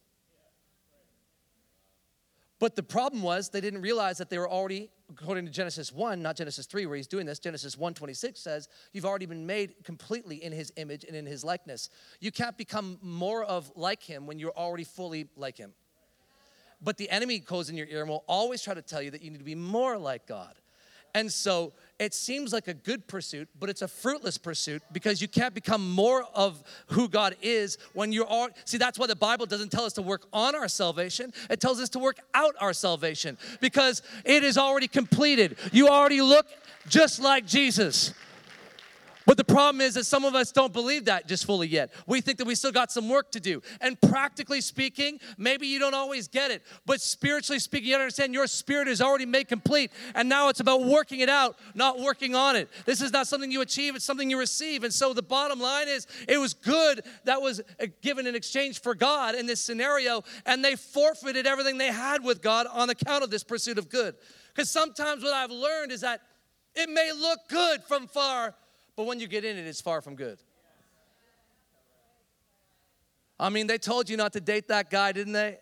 [2.61, 6.21] But the problem was they didn't realize that they were already, according to Genesis 1,
[6.21, 9.83] not Genesis 3, where he's doing this, Genesis 1 26 says, You've already been made
[9.83, 11.89] completely in his image and in his likeness.
[12.21, 15.73] You can't become more of like him when you're already fully like him.
[16.83, 19.23] But the enemy goes in your ear and will always try to tell you that
[19.23, 20.55] you need to be more like God.
[21.15, 25.29] And so it seems like a good pursuit, but it's a fruitless pursuit because you
[25.29, 28.49] can't become more of who God is when you're all.
[28.65, 31.79] See, that's why the Bible doesn't tell us to work on our salvation, it tells
[31.79, 35.59] us to work out our salvation because it is already completed.
[35.73, 36.47] You already look
[36.89, 38.15] just like Jesus.
[39.31, 41.93] But the problem is that some of us don't believe that just fully yet.
[42.09, 43.63] We think that we still got some work to do.
[43.81, 46.65] And practically speaking, maybe you don't always get it.
[46.85, 49.93] But spiritually speaking, you understand your spirit is already made complete.
[50.17, 52.71] And now it's about working it out, not working on it.
[52.87, 54.83] This is not something you achieve, it's something you receive.
[54.83, 58.81] And so the bottom line is it was good that was uh, given in exchange
[58.81, 60.25] for God in this scenario.
[60.45, 64.17] And they forfeited everything they had with God on account of this pursuit of good.
[64.53, 66.21] Because sometimes what I've learned is that
[66.75, 68.55] it may look good from far,
[69.01, 70.39] but when you get in it, it's far from good.
[73.39, 75.57] I mean, they told you not to date that guy, didn't they?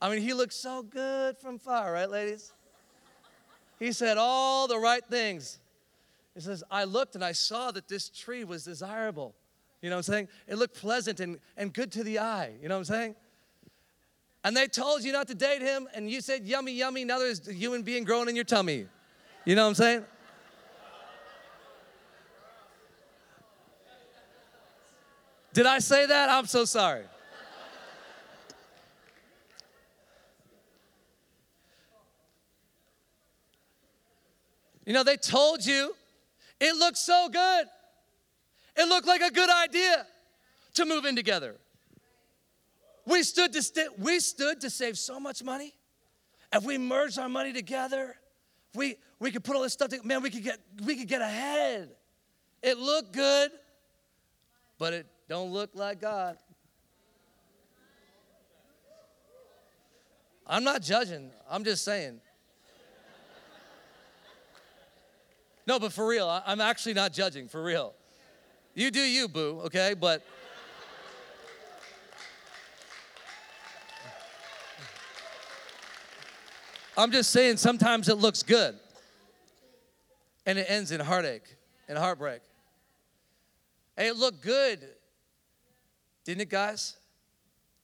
[0.00, 2.52] I mean, he looked so good from far, right, ladies?
[3.78, 5.60] He said all the right things.
[6.34, 9.32] He says, I looked and I saw that this tree was desirable.
[9.80, 10.28] You know what I'm saying?
[10.48, 12.50] It looked pleasant and, and good to the eye.
[12.60, 13.14] You know what I'm saying?
[14.42, 17.04] And they told you not to date him, and you said, yummy, yummy.
[17.04, 18.86] Now there's a human being growing in your tummy.
[19.44, 20.04] You know what I'm saying?
[25.52, 26.30] Did I say that?
[26.30, 27.04] I'm so sorry.
[34.84, 35.94] You know, they told you
[36.60, 37.66] it looked so good.
[38.76, 40.06] It looked like a good idea
[40.74, 41.56] to move in together.
[43.04, 45.74] We stood to st- we stood to save so much money.
[46.52, 48.16] If we merged our money together,
[48.74, 51.20] we we could put all this stuff together, man, we could get we could get
[51.20, 51.90] ahead.
[52.62, 53.50] It looked good,
[54.78, 56.36] but it don't look like God.
[60.46, 61.30] I'm not judging.
[61.50, 62.20] I'm just saying.
[65.66, 67.94] No, but for real, I'm actually not judging, for real.
[68.74, 69.94] You do you, boo, okay?
[69.98, 70.22] But
[76.94, 78.78] I'm just saying sometimes it looks good
[80.44, 81.56] and it ends in heartache
[81.88, 82.42] and heartbreak.
[83.96, 84.86] Hey, it looked good,
[86.24, 86.96] didn't it, guys?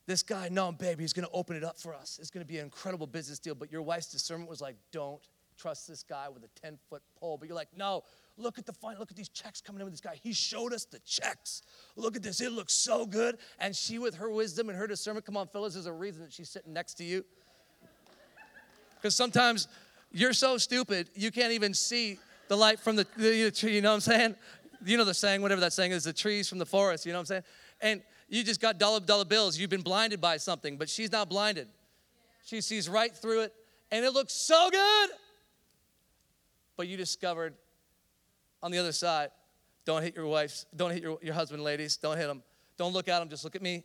[0.07, 2.19] This guy, no, baby, he's gonna open it up for us.
[2.21, 3.55] It's gonna be an incredible business deal.
[3.55, 5.21] But your wife's discernment was like, don't
[5.59, 7.37] trust this guy with a 10 foot pole.
[7.37, 8.05] But you're like, no,
[8.37, 10.19] look at the fine, look at these checks coming in with this guy.
[10.23, 11.63] He showed us the checks.
[11.97, 13.39] Look at this, it looks so good.
[13.59, 16.33] And she, with her wisdom and her discernment, come on, fellas, there's a reason that
[16.33, 17.25] she's sitting next to you.
[18.97, 19.69] Because sometimes
[20.11, 23.91] you're so stupid, you can't even see the light from the, the tree, you know
[23.91, 24.35] what I'm saying?
[24.85, 27.19] You know the saying, whatever that saying is, the trees from the forest, you know
[27.19, 27.43] what I'm saying?
[27.81, 29.59] And you just got dollar dollar bills.
[29.59, 31.69] You've been blinded by something, but she's not blinded.
[32.45, 33.55] She sees right through it,
[33.91, 35.11] and it looks so good.
[36.77, 37.55] But you discovered
[38.63, 39.31] on the other side,
[39.85, 42.43] don't hit your wife, don't hit your, your husband, ladies, don't hit him.
[42.77, 43.85] Don't look at him, just look at me.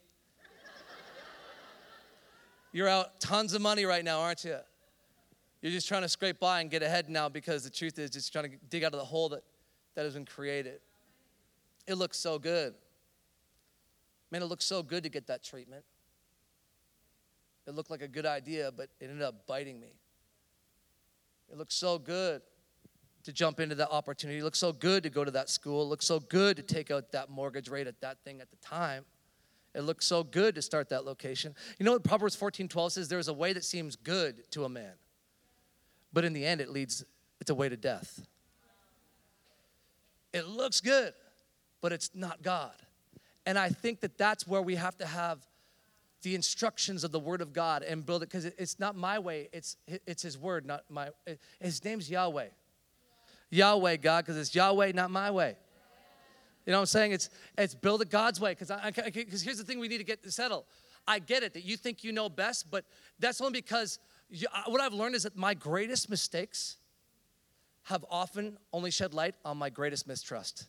[2.72, 4.58] You're out tons of money right now, aren't you?
[5.62, 8.34] You're just trying to scrape by and get ahead now because the truth is just
[8.34, 9.44] trying to dig out of the hole that,
[9.96, 10.80] that has been created.
[11.88, 12.74] It looks so good.
[14.34, 15.84] Man, it looked so good to get that treatment.
[17.68, 19.94] It looked like a good idea, but it ended up biting me.
[21.52, 22.42] It looked so good
[23.26, 24.40] to jump into that opportunity.
[24.40, 25.84] It looked so good to go to that school.
[25.84, 28.56] It looked so good to take out that mortgage rate at that thing at the
[28.56, 29.06] time.
[29.76, 31.54] It looked so good to start that location.
[31.78, 33.10] You know what Proverbs 14 12 says?
[33.10, 34.94] There's a way that seems good to a man,
[36.12, 37.06] but in the end, it leads,
[37.40, 38.26] it's a way to death.
[40.34, 41.14] It looks good,
[41.82, 42.74] but it's not God.
[43.46, 45.46] And I think that that's where we have to have
[46.22, 49.50] the instructions of the Word of God and build it because it's not my way,
[49.52, 51.10] it's, it's His Word, not my.
[51.60, 52.48] His name's Yahweh.
[53.50, 55.56] Yahweh, God, because it's Yahweh, not my way.
[56.66, 57.12] You know what I'm saying?
[57.12, 60.06] It's, it's build it God's way because I, because here's the thing we need to
[60.06, 60.64] get settled.
[61.06, 62.86] I get it that you think you know best, but
[63.20, 66.78] that's only because you, what I've learned is that my greatest mistakes
[67.84, 70.68] have often only shed light on my greatest mistrust.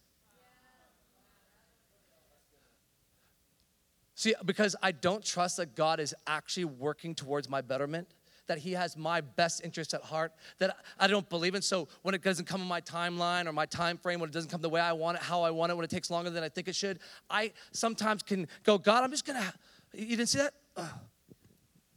[4.15, 8.09] See, because I don't trust that God is actually working towards my betterment,
[8.47, 11.63] that He has my best interest at heart, that I don't believe in.
[11.63, 14.51] So when it doesn't come in my timeline or my time frame, when it doesn't
[14.51, 16.45] come the way I want it, how I want it, when it takes longer than
[16.45, 19.53] I think it should, I sometimes can go, God, I'm just gonna.
[19.93, 20.55] You didn't see that?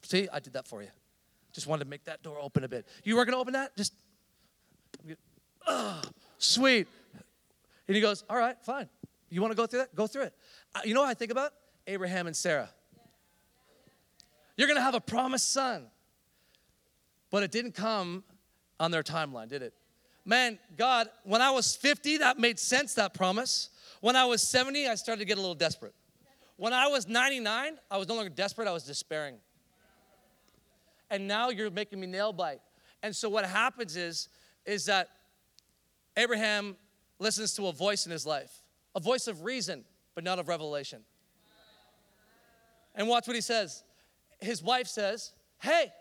[0.01, 0.89] See, I did that for you.
[1.51, 2.88] Just wanted to make that door open a bit.
[3.03, 3.75] You were gonna open that?
[3.75, 3.93] Just,
[6.38, 6.88] sweet.
[7.88, 8.89] And he goes, All right, fine.
[9.30, 9.93] You wanna go through that?
[9.93, 10.34] Go through it.
[10.84, 11.53] You know what I think about?
[11.88, 12.69] Abraham and Sarah.
[14.58, 15.88] You're gonna have a promised son.
[17.30, 18.23] But it didn't come
[18.80, 19.73] on their timeline, did it?
[20.26, 23.69] Man, God, when I was 50, that made sense, that promise.
[24.02, 25.93] When I was 70, I started to get a little desperate.
[26.58, 29.38] When I was 99, I was no longer desperate, I was despairing.
[31.10, 32.60] And now you're making me nail bite.
[33.04, 34.30] And so what happens is,
[34.65, 35.10] is that
[36.17, 36.76] Abraham
[37.19, 38.63] listens to a voice in his life,
[38.95, 41.04] a voice of reason, but not of revelation.
[42.98, 43.84] And watch what he says.
[44.42, 45.94] His wife says, Hey,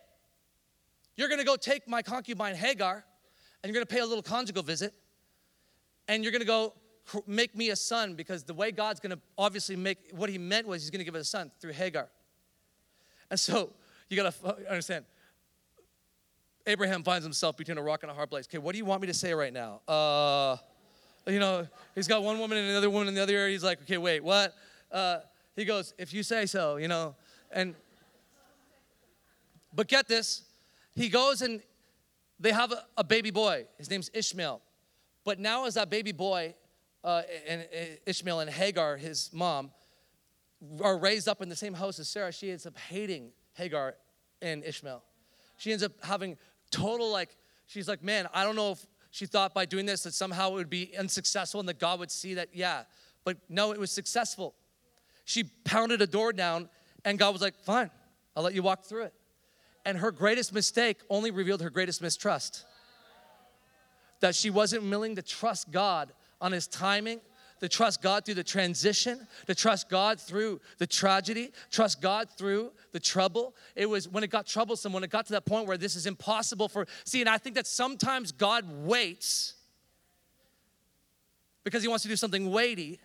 [1.15, 3.05] you're gonna go take my concubine Hagar,
[3.63, 4.93] and you're gonna pay a little conjugal visit,
[6.09, 6.75] and you're gonna go
[7.27, 10.83] make me a son because the way God's gonna obviously make what he meant was
[10.83, 12.09] he's gonna give us a son through Hagar.
[13.31, 13.71] And so
[14.09, 14.35] you gotta
[14.69, 15.05] understand.
[16.67, 18.47] Abraham finds himself between a rock and a hard place.
[18.49, 19.81] Okay, what do you want me to say right now?
[19.87, 20.57] Uh,
[21.27, 23.53] you know, he's got one woman and another woman in the other area.
[23.53, 24.53] He's like, okay, wait, what?
[24.91, 25.19] Uh,
[25.57, 27.17] he goes, if you say so, you know.
[27.51, 27.75] And
[29.75, 30.43] but get this,
[30.95, 31.63] he goes and
[32.39, 33.67] they have a, a baby boy.
[33.79, 34.61] His name's Ishmael.
[35.25, 36.55] But now as that baby boy,
[37.03, 39.71] uh, and, and Ishmael and Hagar, his mom,
[40.81, 43.95] are raised up in the same house as Sarah, she ends up hating Hagar
[44.43, 45.03] and Ishmael.
[45.57, 46.37] She ends up having
[46.71, 50.15] total like, she's like, man, I don't know if she thought by doing this that
[50.15, 52.85] somehow it would be unsuccessful and that God would see that, yeah.
[53.25, 54.55] But no, it was successful
[55.27, 56.71] she pounded a door down,
[57.05, 57.91] and God was like, Fine,
[58.35, 59.15] I'll let you walk through it.
[59.85, 62.65] And her greatest mistake only revealed her greatest mistrust.
[64.21, 67.21] That she wasn't willing to trust God on his timing,
[67.61, 72.71] to trust God through the transition, to trust God through the tragedy, trust God through
[72.93, 73.57] the trouble.
[73.75, 76.07] It was when it got troublesome, when it got to that point where this is
[76.07, 76.87] impossible for.
[77.05, 79.55] See, and I think that sometimes God waits
[81.65, 83.01] because He wants to do something weighty,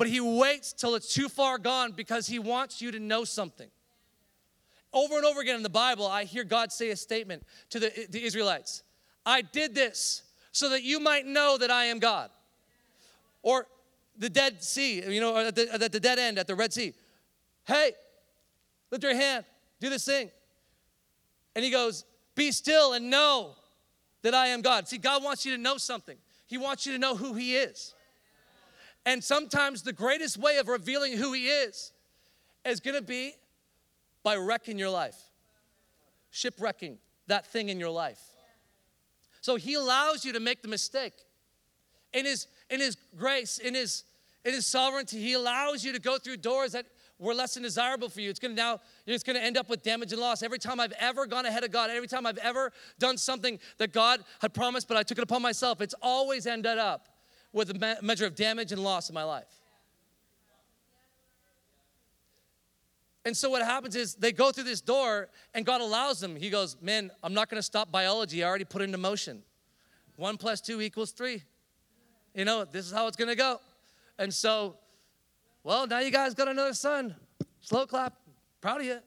[0.00, 3.68] but He waits till it's too far gone because He wants you to know something.
[4.94, 8.06] Over and over again in the Bible, I hear God say a statement to the,
[8.08, 8.82] the Israelites
[9.26, 10.22] I did this
[10.52, 12.30] so that you might know that I am God.
[13.42, 13.66] Or
[14.16, 16.94] the Dead Sea, you know, at the, at the dead end, at the Red Sea.
[17.66, 17.92] Hey,
[18.90, 19.44] lift your hand,
[19.80, 20.30] do this thing.
[21.54, 23.50] And he goes, Be still and know
[24.22, 24.88] that I am God.
[24.88, 27.94] See, God wants you to know something, He wants you to know who He is.
[29.06, 31.92] And sometimes the greatest way of revealing who He is
[32.64, 33.34] is gonna be
[34.22, 35.16] by wrecking your life,
[36.30, 38.20] shipwrecking that thing in your life.
[39.40, 41.14] So He allows you to make the mistake.
[42.12, 44.04] In His in His grace, in His
[44.44, 46.86] in His sovereignty, He allows you to go through doors that
[47.20, 48.30] were less than desirable for you.
[48.30, 50.42] It's gonna now, it's gonna end up with damage and loss.
[50.42, 53.92] Every time I've ever gone ahead of God, every time I've ever done something that
[53.92, 57.09] God had promised, but I took it upon myself, it's always ended up
[57.52, 59.60] with a measure of damage and loss in my life.
[63.24, 66.36] And so what happens is they go through this door and God allows them.
[66.36, 68.42] He goes, Man, I'm not gonna stop biology.
[68.42, 69.42] I already put it into motion.
[70.16, 71.42] One plus two equals three.
[72.34, 73.60] You know, this is how it's gonna go.
[74.18, 74.76] And so,
[75.64, 77.14] well, now you guys got another son.
[77.60, 78.14] Slow clap.
[78.60, 78.98] Proud of you.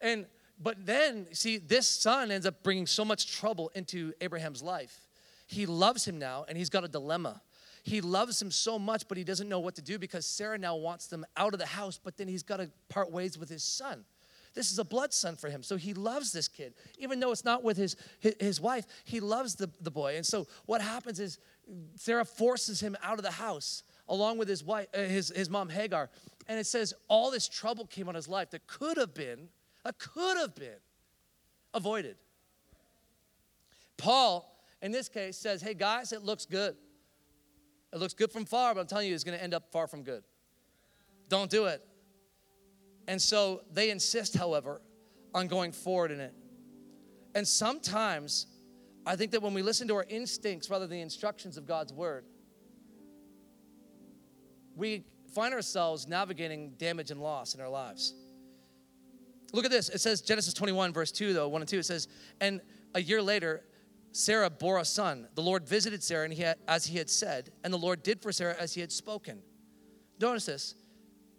[0.00, 0.26] And
[0.60, 5.08] but then, see, this son ends up bringing so much trouble into Abraham's life.
[5.46, 7.40] He loves him now, and he's got a dilemma.
[7.82, 10.76] He loves him so much, but he doesn't know what to do because Sarah now
[10.76, 13.62] wants them out of the house, but then he's got to part ways with his
[13.62, 14.04] son.
[14.54, 15.62] This is a blood son for him.
[15.62, 16.74] So he loves this kid.
[16.98, 20.16] Even though it's not with his, his, wife, he loves the, the boy.
[20.16, 21.38] And so what happens is
[21.94, 25.68] Sarah forces him out of the house along with his wife, uh, his, his mom
[25.68, 26.10] Hagar.
[26.48, 29.48] And it says all this trouble came on his life that could have been,
[29.84, 30.80] that could have been
[31.74, 32.16] avoided.
[33.96, 36.74] Paul, in this case, says, Hey guys, it looks good.
[37.92, 39.86] It looks good from far, but I'm telling you, it's going to end up far
[39.86, 40.22] from good.
[41.28, 41.82] Don't do it.
[43.06, 44.82] And so they insist, however,
[45.34, 46.34] on going forward in it.
[47.34, 48.46] And sometimes
[49.06, 51.92] I think that when we listen to our instincts rather than the instructions of God's
[51.92, 52.24] word,
[54.76, 58.14] we find ourselves navigating damage and loss in our lives.
[59.52, 59.88] Look at this.
[59.88, 61.78] It says Genesis 21, verse 2, though, 1 and 2.
[61.78, 62.08] It says,
[62.40, 62.60] And
[62.94, 63.62] a year later,
[64.12, 65.28] Sarah bore a son.
[65.34, 68.20] The Lord visited Sarah and he had, as he had said, and the Lord did
[68.20, 69.42] for Sarah as he had spoken.
[70.20, 70.74] Notice this.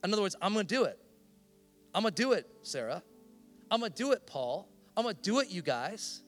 [0.03, 0.97] In other words, I'm going to do it.
[1.93, 3.03] I'm going to do it, Sarah.
[3.69, 4.69] I'm going to do it, Paul.
[4.95, 6.21] I'm going to do it, you guys.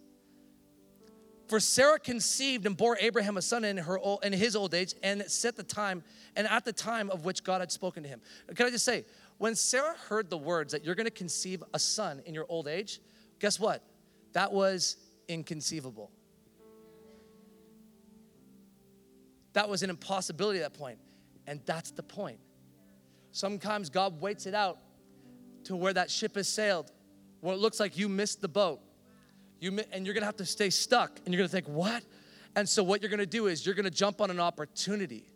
[1.48, 4.94] For Sarah conceived and bore Abraham a son in her old, in his old age,
[5.04, 6.04] and set the time
[6.36, 8.22] and at the time of which God had spoken to him.
[8.56, 9.06] Can I just say,
[9.38, 12.68] when Sarah heard the words that you're going to conceive a son in your old
[12.68, 13.02] age,
[13.40, 13.84] guess what?
[14.34, 14.96] That was
[15.28, 16.10] inconceivable.
[19.54, 21.00] That was an impossibility at that point.
[21.48, 22.40] And that's the point.
[23.32, 24.78] Sometimes God waits it out
[25.66, 26.92] to where that ship has sailed,
[27.40, 28.80] where it looks like you missed the boat.
[29.60, 32.04] You, and you're gonna have to stay stuck, and you're gonna think, what?
[32.56, 35.32] And so, what you're gonna do is you're gonna jump on an opportunity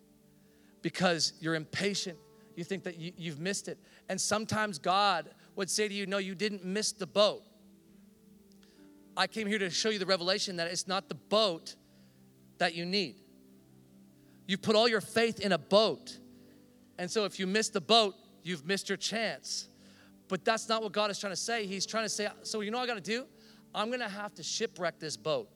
[0.82, 2.18] because you're impatient.
[2.56, 3.78] You think that you, you've missed it.
[4.08, 7.42] And sometimes God would say to you, No, you didn't miss the boat.
[9.16, 11.74] I came here to show you the revelation that it's not the boat
[12.58, 13.16] that you need.
[14.46, 16.18] You put all your faith in a boat.
[16.98, 19.68] And so if you miss the boat, you've missed your chance.
[20.28, 21.66] But that's not what God is trying to say.
[21.66, 23.26] He's trying to say, so you know what I got to do?
[23.74, 25.48] I'm going to have to shipwreck this boat.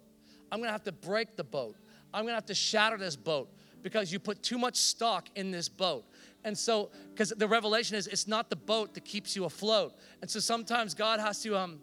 [0.52, 1.76] I'm going to have to break the boat.
[2.12, 3.48] I'm going to have to shatter this boat
[3.82, 6.04] because you put too much stock in this boat.
[6.44, 9.94] And so, because the revelation is it's not the boat that keeps you afloat.
[10.20, 11.80] And so sometimes God has to um,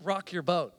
[0.00, 0.74] rock your boat.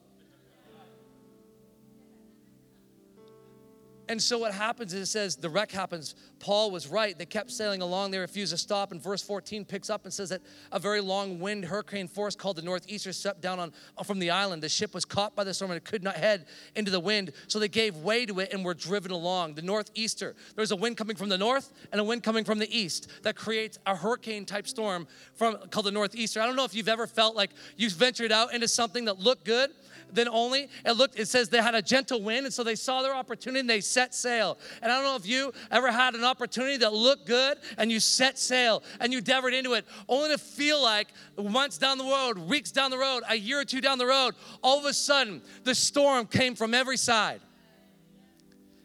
[4.10, 6.16] And so what happens is it says the wreck happens.
[6.40, 7.16] Paul was right.
[7.16, 8.10] They kept sailing along.
[8.10, 8.90] They refused to stop.
[8.90, 10.40] And verse 14 picks up and says that
[10.72, 14.64] a very long wind, hurricane force called the northeaster, swept down on from the island.
[14.64, 17.30] The ship was caught by the storm and it could not head into the wind.
[17.46, 19.54] So they gave way to it and were driven along.
[19.54, 20.34] The northeaster.
[20.56, 23.36] There's a wind coming from the north and a wind coming from the east that
[23.36, 26.40] creates a hurricane type storm from called the northeaster.
[26.40, 29.44] I don't know if you've ever felt like you've ventured out into something that looked
[29.44, 29.70] good
[30.12, 30.68] then only.
[30.84, 33.60] It looked, it says they had a gentle wind, and so they saw their opportunity
[33.60, 34.58] and they set sail.
[34.82, 38.00] And I don't know if you ever had an opportunity that looked good and you
[38.00, 42.38] set sail and you endeavored into it, only to feel like months down the road,
[42.38, 45.42] weeks down the road, a year or two down the road, all of a sudden
[45.64, 47.40] the storm came from every side.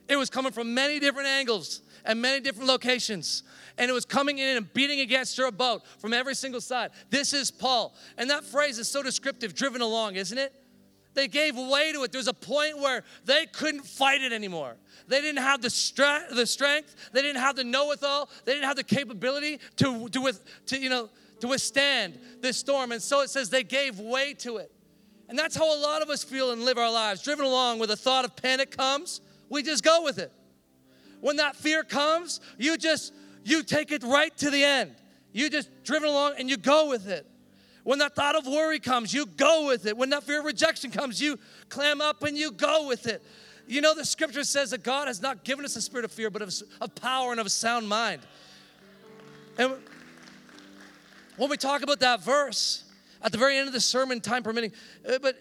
[0.08, 3.44] It was coming from many different angles and many different locations.
[3.78, 6.92] And it was coming in and beating against her boat from every single side.
[7.10, 7.94] This is Paul.
[8.18, 10.54] And that phrase is so descriptive, driven along, isn't it?
[11.16, 12.12] They gave way to it.
[12.12, 14.76] There was a point where they couldn't fight it anymore.
[15.08, 16.96] They didn't have the, stra- the strength.
[17.14, 18.30] They didn't have the know-it-all.
[18.44, 21.10] They didn't have the capability to, to, with, to, you know,
[21.40, 22.92] to withstand this storm.
[22.92, 24.72] And so it says they gave way to it.
[25.28, 27.90] And that's how a lot of us feel and live our lives, driven along with
[27.90, 30.32] the thought of panic comes, we just go with it.
[31.22, 33.14] When that fear comes, you just
[33.44, 34.96] you take it right to the end.
[35.32, 37.26] You just driven along and you go with it.
[37.86, 39.96] When that thought of worry comes, you go with it.
[39.96, 41.38] When that fear of rejection comes, you
[41.70, 43.24] clam up and you go with it.
[43.68, 46.32] You know, the scripture says that God has not given us a spirit of fear,
[46.32, 48.24] but of, of power and of a sound mind.
[49.60, 49.76] And
[51.38, 52.86] when we talk about that verse,
[53.22, 54.72] at the very end of the sermon, time permitting,
[55.08, 55.38] uh, but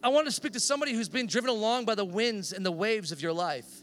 [0.00, 2.70] I want to speak to somebody who's been driven along by the winds and the
[2.70, 3.82] waves of your life,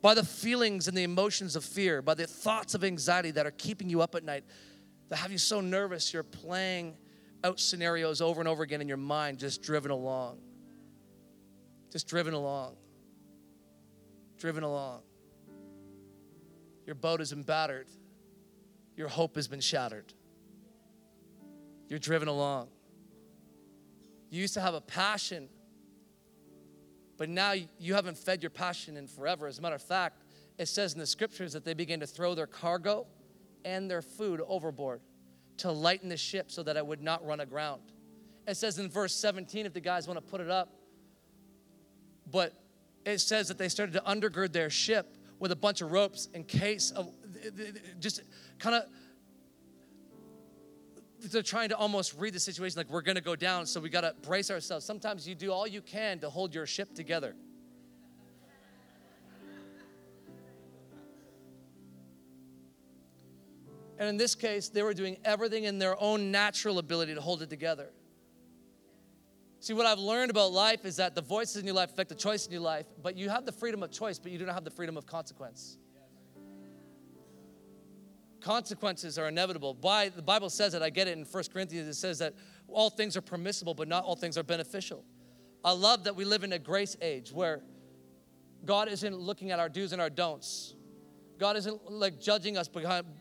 [0.00, 3.52] by the feelings and the emotions of fear, by the thoughts of anxiety that are
[3.58, 4.44] keeping you up at night,
[5.08, 6.94] that have you so nervous you're playing
[7.44, 10.38] out scenarios over and over again in your mind, just driven along.
[11.92, 12.76] Just driven along.
[14.38, 15.02] Driven along.
[16.86, 17.88] Your boat has been battered.
[18.96, 20.12] Your hope has been shattered.
[21.88, 22.68] You're driven along.
[24.30, 25.48] You used to have a passion
[27.16, 29.46] but now you haven't fed your passion in forever.
[29.46, 30.22] As a matter of fact,
[30.58, 33.06] it says in the scriptures that they began to throw their cargo
[33.64, 35.00] and their food overboard
[35.58, 37.82] to lighten the ship so that I would not run aground.
[38.46, 40.72] It says in verse 17, if the guys want to put it up,
[42.30, 42.52] but
[43.04, 46.44] it says that they started to undergird their ship with a bunch of ropes in
[46.44, 47.08] case of
[48.00, 48.22] just
[48.58, 48.84] kind of
[51.30, 53.88] they're trying to almost read the situation like we're going to go down, so we
[53.88, 54.84] got to brace ourselves.
[54.84, 57.34] Sometimes you do all you can to hold your ship together.
[63.98, 67.42] And in this case, they were doing everything in their own natural ability to hold
[67.42, 67.90] it together.
[69.60, 72.14] See, what I've learned about life is that the voices in your life affect the
[72.14, 74.54] choice in your life, but you have the freedom of choice, but you do not
[74.54, 75.78] have the freedom of consequence
[78.46, 79.74] consequences are inevitable.
[79.74, 82.32] By, the Bible says it, I get it in 1 Corinthians, it says that
[82.68, 85.04] all things are permissible, but not all things are beneficial.
[85.64, 87.60] I love that we live in a grace age where
[88.64, 90.75] God isn't looking at our do's and our don'ts.
[91.38, 92.68] God isn't like judging us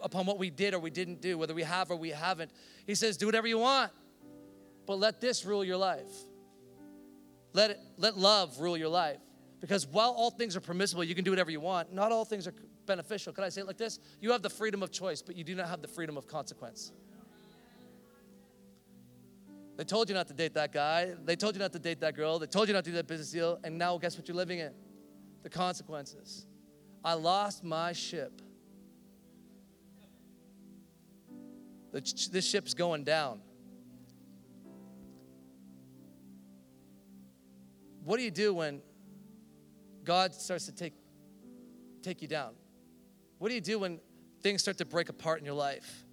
[0.02, 2.52] upon what we did or we didn't do, whether we have or we haven't.
[2.88, 3.92] He says, do whatever you want,
[4.86, 6.12] but let this rule your life.
[7.54, 9.20] Let it, let love rule your life.
[9.62, 12.48] Because while all things are permissible, you can do whatever you want, not all things
[12.48, 12.54] are
[12.86, 13.34] beneficial.
[13.34, 14.00] Could I say it like this?
[14.22, 16.92] You have the freedom of choice, but you do not have the freedom of consequence.
[19.78, 21.14] They told you not to date that guy.
[21.26, 22.40] They told you not to date that girl.
[22.40, 23.60] They told you not to do that business deal.
[23.64, 24.72] And now, guess what you're living in?
[25.44, 26.46] The consequences.
[27.06, 28.42] I lost my ship.
[31.94, 33.40] This ship's going down.
[38.04, 38.82] What do you do when
[40.04, 40.94] God starts to take,
[42.02, 42.54] take you down?
[43.38, 44.00] What do you do when
[44.42, 46.04] things start to break apart in your life?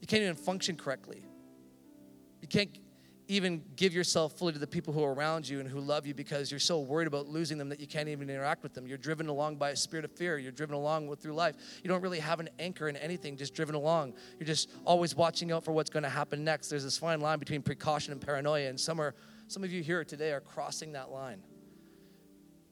[0.00, 1.22] You can't even function correctly.
[2.40, 2.70] You can't
[3.28, 6.14] even give yourself fully to the people who are around you and who love you
[6.14, 8.86] because you're so worried about losing them that you can't even interact with them.
[8.86, 10.38] You're driven along by a spirit of fear.
[10.38, 11.56] You're driven along with, through life.
[11.82, 14.14] You don't really have an anchor in anything, just driven along.
[14.38, 16.68] You're just always watching out for what's going to happen next.
[16.68, 19.14] There's this fine line between precaution and paranoia, and some are
[19.48, 21.40] some of you here today are crossing that line.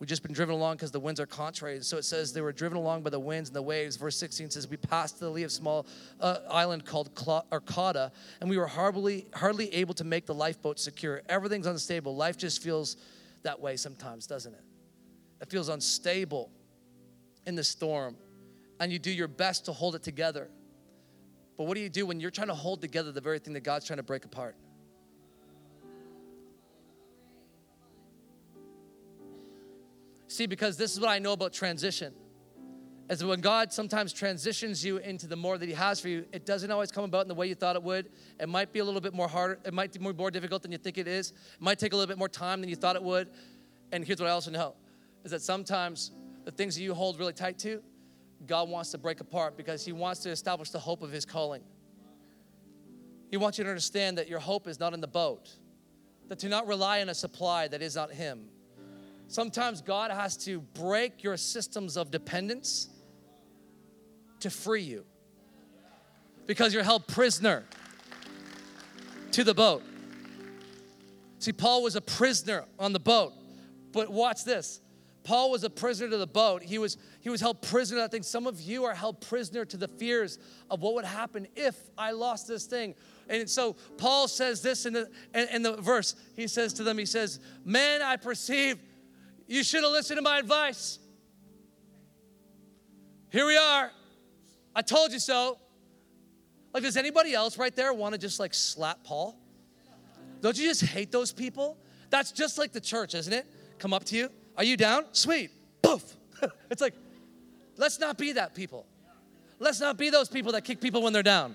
[0.00, 1.80] We've just been driven along because the winds are contrary.
[1.82, 3.96] So it says they were driven along by the winds and the waves.
[3.96, 5.86] Verse 16 says, We passed the lee of small
[6.20, 11.22] uh, island called Arcada, and we were hardly, hardly able to make the lifeboat secure.
[11.28, 12.16] Everything's unstable.
[12.16, 12.96] Life just feels
[13.44, 14.64] that way sometimes, doesn't it?
[15.40, 16.50] It feels unstable
[17.46, 18.16] in the storm,
[18.80, 20.50] and you do your best to hold it together.
[21.56, 23.62] But what do you do when you're trying to hold together the very thing that
[23.62, 24.56] God's trying to break apart?
[30.34, 32.12] See, because this is what I know about transition.
[33.08, 36.44] As when God sometimes transitions you into the more that He has for you, it
[36.44, 38.10] doesn't always come about in the way you thought it would.
[38.40, 39.60] It might be a little bit more harder.
[39.64, 41.30] It might be more, more difficult than you think it is.
[41.30, 43.28] It might take a little bit more time than you thought it would.
[43.92, 44.74] And here's what I also know
[45.22, 46.10] is that sometimes
[46.44, 47.80] the things that you hold really tight to,
[48.44, 51.62] God wants to break apart because He wants to establish the hope of His calling.
[53.30, 55.48] He wants you to understand that your hope is not in the boat,
[56.26, 58.48] that to not rely on a supply that is not Him,
[59.28, 62.88] Sometimes God has to break your systems of dependence
[64.40, 65.04] to free you
[66.46, 67.64] because you're held prisoner
[69.32, 69.82] to the boat.
[71.38, 73.32] See, Paul was a prisoner on the boat,
[73.92, 74.80] but watch this.
[75.24, 76.62] Paul was a prisoner to the boat.
[76.62, 78.22] He was, he was held prisoner that thing.
[78.22, 80.38] Some of you are held prisoner to the fears
[80.70, 82.94] of what would happen if I lost this thing.
[83.28, 85.10] And so Paul says this in the,
[85.52, 86.14] in the verse.
[86.36, 88.78] He says to them, he says, Men, I perceive
[89.46, 90.98] you should have listened to my advice.
[93.30, 93.90] Here we are.
[94.74, 95.58] I told you so.
[96.72, 99.38] Like, does anybody else right there want to just like slap Paul?
[100.40, 101.78] Don't you just hate those people?
[102.10, 103.46] That's just like the church, isn't it?
[103.78, 104.28] Come up to you.
[104.56, 105.04] Are you down?
[105.12, 105.50] Sweet.
[105.82, 106.02] Poof.
[106.70, 106.94] it's like,
[107.76, 108.86] let's not be that people.
[109.58, 111.54] Let's not be those people that kick people when they're down.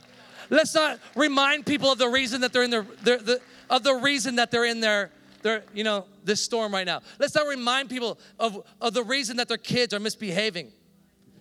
[0.50, 3.94] Let's not remind people of the reason that they're in their, their the, of the
[3.94, 5.12] reason that they're in their,
[5.42, 7.02] their, you know, this storm right now.
[7.20, 10.72] Let's not remind people of, of the reason that their kids are misbehaving.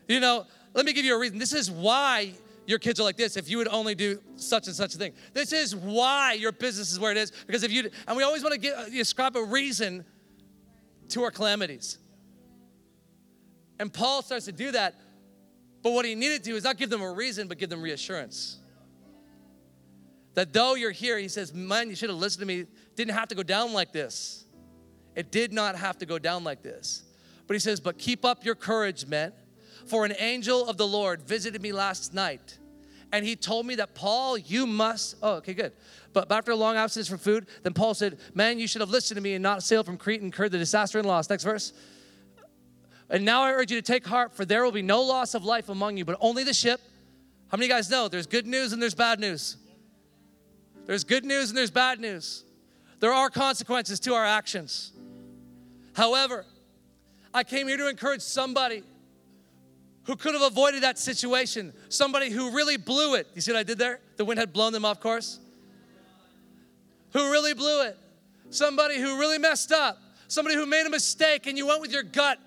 [0.06, 1.38] You know, let me give you a reason.
[1.38, 2.32] This is why
[2.66, 5.12] your kids are like this if you would only do such and such a thing.
[5.32, 8.42] This is why your business is where it is because if you and we always
[8.42, 10.04] want to get uh, ascribe a reason
[11.08, 11.98] to our calamities.
[13.80, 14.96] And Paul starts to do that,
[15.82, 17.80] but what he needed to do is not give them a reason, but give them
[17.80, 18.58] reassurance.
[20.38, 22.64] That though you're here, he says, Man, you should have listened to me.
[22.94, 24.44] Didn't have to go down like this.
[25.16, 27.02] It did not have to go down like this.
[27.48, 29.32] But he says, But keep up your courage, men,
[29.88, 32.56] for an angel of the Lord visited me last night.
[33.10, 35.16] And he told me that, Paul, you must.
[35.24, 35.72] Oh, okay, good.
[36.12, 39.16] But after a long absence from food, then Paul said, Man, you should have listened
[39.16, 41.28] to me and not sailed from Crete and incurred the disaster and loss.
[41.28, 41.72] Next verse.
[43.10, 45.42] And now I urge you to take heart, for there will be no loss of
[45.42, 46.80] life among you, but only the ship.
[47.48, 49.56] How many of you guys know there's good news and there's bad news?
[50.88, 52.44] There's good news and there's bad news.
[52.98, 54.90] There are consequences to our actions.
[55.92, 56.46] However,
[57.34, 58.82] I came here to encourage somebody
[60.04, 63.26] who could have avoided that situation, somebody who really blew it.
[63.34, 64.00] You see what I did there?
[64.16, 65.38] The wind had blown them off course.
[67.12, 67.98] Who really blew it.
[68.48, 69.98] Somebody who really messed up.
[70.26, 72.38] Somebody who made a mistake and you went with your gut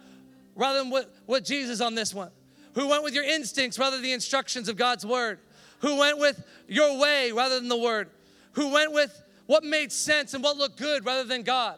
[0.55, 2.31] rather than what, what Jesus on this one.
[2.73, 5.37] Who went with your instincts rather than the instructions of God's word.
[5.81, 8.09] Who went with your way rather than the word.
[8.53, 11.77] Who went with what made sense and what looked good rather than God.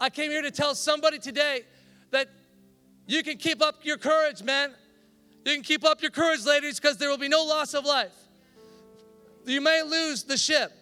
[0.00, 1.62] I came here to tell somebody today
[2.10, 2.28] that
[3.06, 4.72] you can keep up your courage, man.
[5.44, 8.14] You can keep up your courage, ladies, because there will be no loss of life.
[9.44, 10.72] You may lose the ship,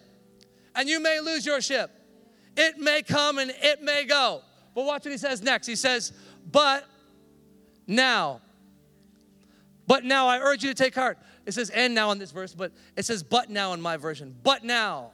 [0.75, 1.91] and you may lose your ship.
[2.55, 4.41] It may come and it may go.
[4.75, 5.67] But watch what he says next.
[5.67, 6.13] He says,
[6.51, 6.85] But
[7.87, 8.41] now,
[9.87, 11.17] but now I urge you to take heart.
[11.45, 14.35] It says, and now in this verse, but it says, but now in my version.
[14.43, 15.11] But now.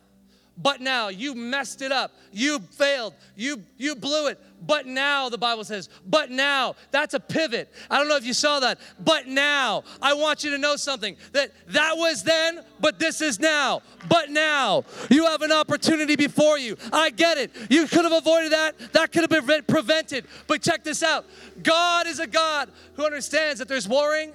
[0.57, 2.13] But now you messed it up.
[2.31, 3.13] You failed.
[3.35, 4.39] You you blew it.
[4.65, 6.75] But now the Bible says, but now.
[6.89, 7.71] That's a pivot.
[7.91, 8.79] I don't know if you saw that.
[8.99, 13.39] But now, I want you to know something that that was then, but this is
[13.39, 13.81] now.
[14.09, 16.75] But now, you have an opportunity before you.
[16.91, 17.51] I get it.
[17.69, 18.93] You could have avoided that.
[18.93, 20.25] That could have been prevented.
[20.47, 21.25] But check this out.
[21.61, 24.31] God is a God who understands that there's warring,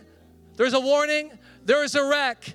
[0.56, 1.32] there's a warning,
[1.64, 2.54] there is a wreck.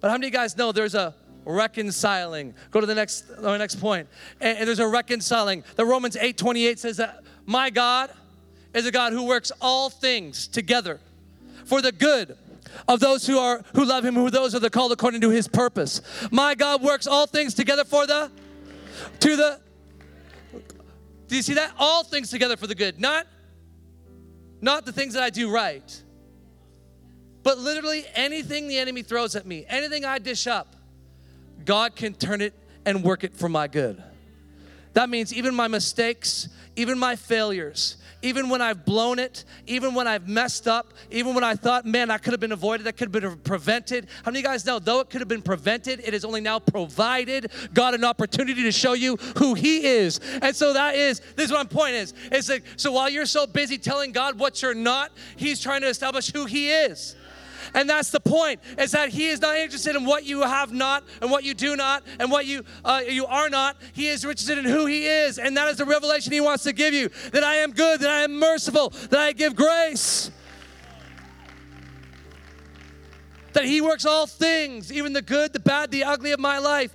[0.00, 1.14] But how many of you guys know there's a
[1.48, 2.54] reconciling.
[2.70, 4.06] Go to the next, the next point.
[4.40, 5.64] And, and there's a reconciling.
[5.76, 8.10] The Romans 8 28 says that my God
[8.74, 11.00] is a God who works all things together
[11.64, 12.36] for the good
[12.86, 15.48] of those who are who love him, who those are the called according to his
[15.48, 16.02] purpose.
[16.30, 18.30] My God works all things together for the
[19.20, 19.60] to the
[21.28, 21.72] do you see that?
[21.78, 23.00] All things together for the good.
[23.00, 23.26] Not
[24.60, 26.02] not the things that I do right.
[27.42, 30.74] But literally anything the enemy throws at me, anything I dish up,
[31.64, 32.54] God can turn it
[32.84, 34.02] and work it for my good.
[34.94, 40.08] That means even my mistakes, even my failures, even when I've blown it, even when
[40.08, 43.14] I've messed up, even when I thought, man, that could have been avoided, that could
[43.14, 44.08] have been prevented.
[44.24, 46.40] How many of you guys know, though it could have been prevented, it is only
[46.40, 50.20] now provided God an opportunity to show you who He is.
[50.42, 52.14] And so that is, this is what my point is.
[52.32, 55.88] It's like, so while you're so busy telling God what you're not, He's trying to
[55.88, 57.14] establish who He is.
[57.74, 61.04] And that's the point, is that he is not interested in what you have not
[61.20, 63.76] and what you do not and what you, uh, you are not.
[63.92, 65.38] He is interested in who he is.
[65.38, 68.10] And that is the revelation he wants to give you, that I am good, that
[68.10, 70.30] I am merciful, that I give grace.
[73.58, 76.94] that he works all things, even the good, the bad, the ugly of my life,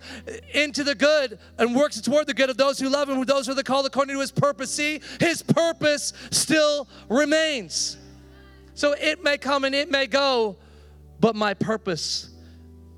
[0.54, 3.52] into the good and works toward the good of those who love him, those who
[3.52, 4.72] are the called according to his purpose.
[4.72, 7.98] See, his purpose still remains.
[8.76, 10.56] So it may come and it may go,
[11.24, 12.30] but my purpose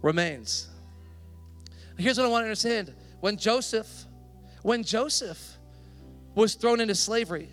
[0.02, 0.68] remains.
[1.96, 2.92] Here's what I want to understand.
[3.20, 3.88] When Joseph,
[4.64, 5.60] when Joseph
[6.34, 7.50] was thrown into slavery,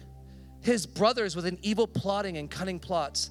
[0.62, 3.28] his brothers, with an evil plotting and cunning plots,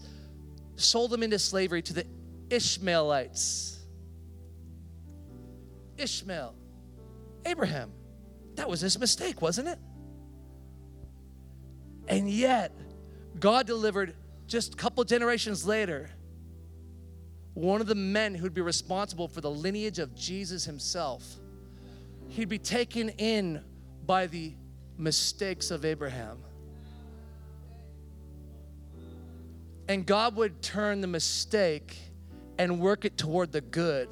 [0.76, 2.06] sold him into slavery to the
[2.52, 3.80] Ishmaelites.
[5.98, 6.54] Ishmael,
[7.48, 7.92] Abraham.
[8.54, 9.80] That was his mistake, wasn't it?
[12.08, 12.72] And yet,
[13.40, 14.14] God delivered
[14.46, 16.12] just a couple generations later
[17.54, 21.24] one of the men who'd be responsible for the lineage of Jesus himself.
[22.30, 23.64] He'd be taken in
[24.06, 24.54] by the
[24.98, 26.38] mistakes of Abraham.
[29.90, 31.98] And God would turn the mistake
[32.58, 34.08] and work it toward the good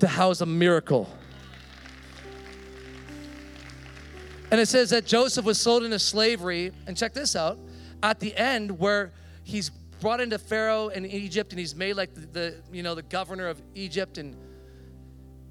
[0.00, 1.08] to house a miracle.
[4.50, 7.58] And it says that Joseph was sold into slavery, and check this out,
[8.02, 9.12] at the end where
[9.44, 13.02] he's brought into Pharaoh in Egypt and he's made like the, the you know the
[13.02, 14.36] governor of Egypt and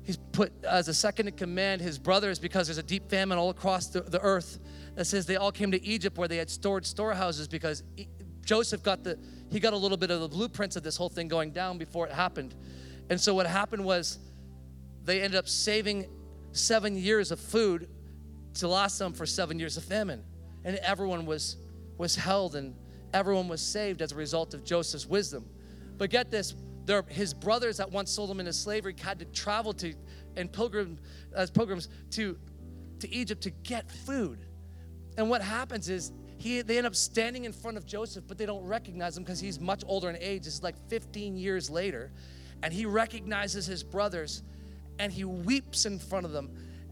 [0.03, 3.49] he's put as a second in command his brothers because there's a deep famine all
[3.49, 4.59] across the, the earth
[4.95, 7.83] that says they all came to Egypt where they had stored storehouses because
[8.45, 9.19] Joseph got the
[9.51, 12.07] he got a little bit of the blueprints of this whole thing going down before
[12.07, 12.55] it happened.
[13.09, 14.19] And so what happened was
[15.03, 16.07] they ended up saving
[16.51, 17.87] 7 years of food
[18.55, 20.23] to last them for 7 years of famine.
[20.63, 21.57] And everyone was
[21.97, 22.75] was held and
[23.17, 25.45] everyone was saved as a result of Joseph's wisdom.
[25.97, 26.55] But get this,
[26.85, 29.93] their, his brothers that once sold him into slavery had to travel to
[30.35, 30.99] and pilgrim
[31.35, 32.37] as pilgrims to
[32.99, 34.39] to Egypt to get food.
[35.17, 38.45] And what happens is he, they end up standing in front of Joseph, but they
[38.45, 40.45] don't recognize him because he's much older in age.
[40.45, 42.11] It's like 15 years later.
[42.63, 44.43] And he recognizes his brothers
[44.99, 46.51] and he weeps in front of them.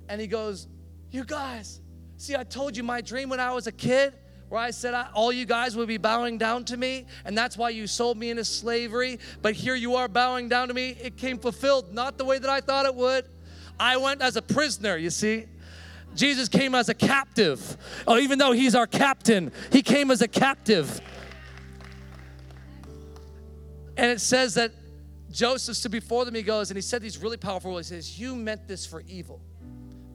[0.09, 0.67] And he goes,
[1.11, 1.81] You guys,
[2.17, 4.13] see, I told you my dream when I was a kid
[4.49, 7.69] where I said, All you guys would be bowing down to me, and that's why
[7.69, 9.19] you sold me into slavery.
[9.41, 10.97] But here you are bowing down to me.
[11.01, 13.25] It came fulfilled, not the way that I thought it would.
[13.79, 15.45] I went as a prisoner, you see.
[16.15, 17.77] Jesus came as a captive.
[18.07, 21.01] Oh, even though he's our captain, he came as a captive.
[23.97, 24.71] And it says that
[25.31, 27.89] Joseph stood before them, he goes, and he said these really powerful words.
[27.89, 29.41] He says, You meant this for evil,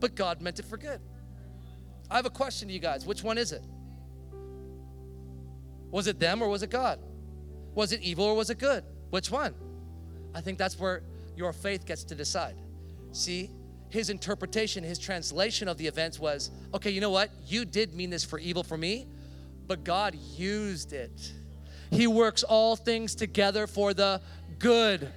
[0.00, 1.00] but God meant it for good.
[2.10, 3.04] I have a question to you guys.
[3.04, 3.62] Which one is it?
[5.90, 6.98] Was it them or was it God?
[7.74, 8.84] Was it evil or was it good?
[9.10, 9.54] Which one?
[10.34, 11.02] I think that's where
[11.36, 12.56] your faith gets to decide.
[13.12, 13.50] See,
[13.88, 17.30] his interpretation, his translation of the events was okay, you know what?
[17.46, 19.08] You did mean this for evil for me,
[19.66, 21.32] but God used it.
[21.90, 24.20] He works all things together for the
[24.60, 25.10] good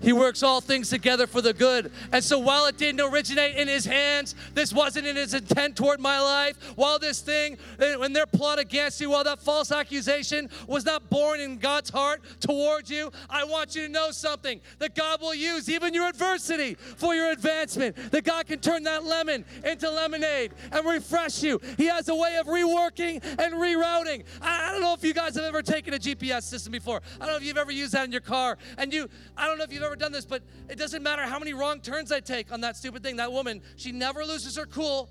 [0.00, 1.92] he works all things together for the good.
[2.12, 6.00] And so while it didn't originate in his hands, this wasn't in his intent toward
[6.00, 6.56] my life.
[6.76, 11.08] While this thing, eh, when their plot against you, while that false accusation was not
[11.10, 15.34] born in God's heart towards you, I want you to know something that God will
[15.34, 17.96] use even your adversity for your advancement.
[18.10, 21.60] That God can turn that lemon into lemonade and refresh you.
[21.76, 24.24] He has a way of reworking and rerouting.
[24.40, 27.00] I, I don't know if you guys have ever taken a GPS system before.
[27.20, 28.56] I don't know if you've ever used that in your car.
[28.78, 31.22] And you, I don't know if you've ever ever done this, but it doesn't matter
[31.22, 33.16] how many wrong turns I take on that stupid thing.
[33.16, 35.10] That woman, she never loses her cool.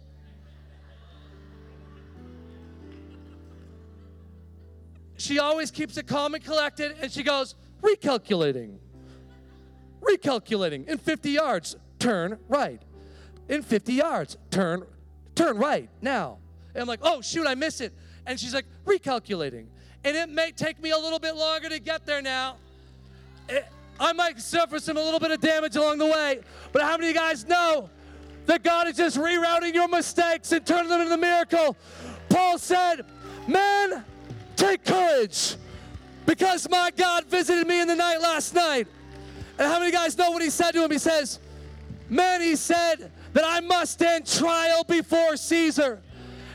[5.18, 8.78] She always keeps it calm and collected, and she goes, recalculating.
[10.02, 10.88] Recalculating.
[10.88, 12.82] In 50 yards, turn right.
[13.50, 14.86] In 50 yards, turn,
[15.36, 16.38] turn right now.
[16.74, 17.92] And I'm like, oh shoot, I miss it.
[18.26, 19.66] And she's like, recalculating.
[20.06, 22.56] And it may take me a little bit longer to get there now.
[23.50, 23.68] It,
[24.00, 26.40] I might suffer some a little bit of damage along the way,
[26.72, 27.90] but how many of you guys know
[28.46, 31.76] that God is just rerouting your mistakes and turning them into the miracle?
[32.30, 33.06] Paul said,
[33.48, 34.06] Man,
[34.56, 35.56] take courage
[36.26, 38.88] because my God visited me in the night last night.
[39.58, 40.92] And how many guys know what he said to him?
[40.92, 41.40] He says,
[42.10, 46.02] Man, he said that I must stand trial before Caesar.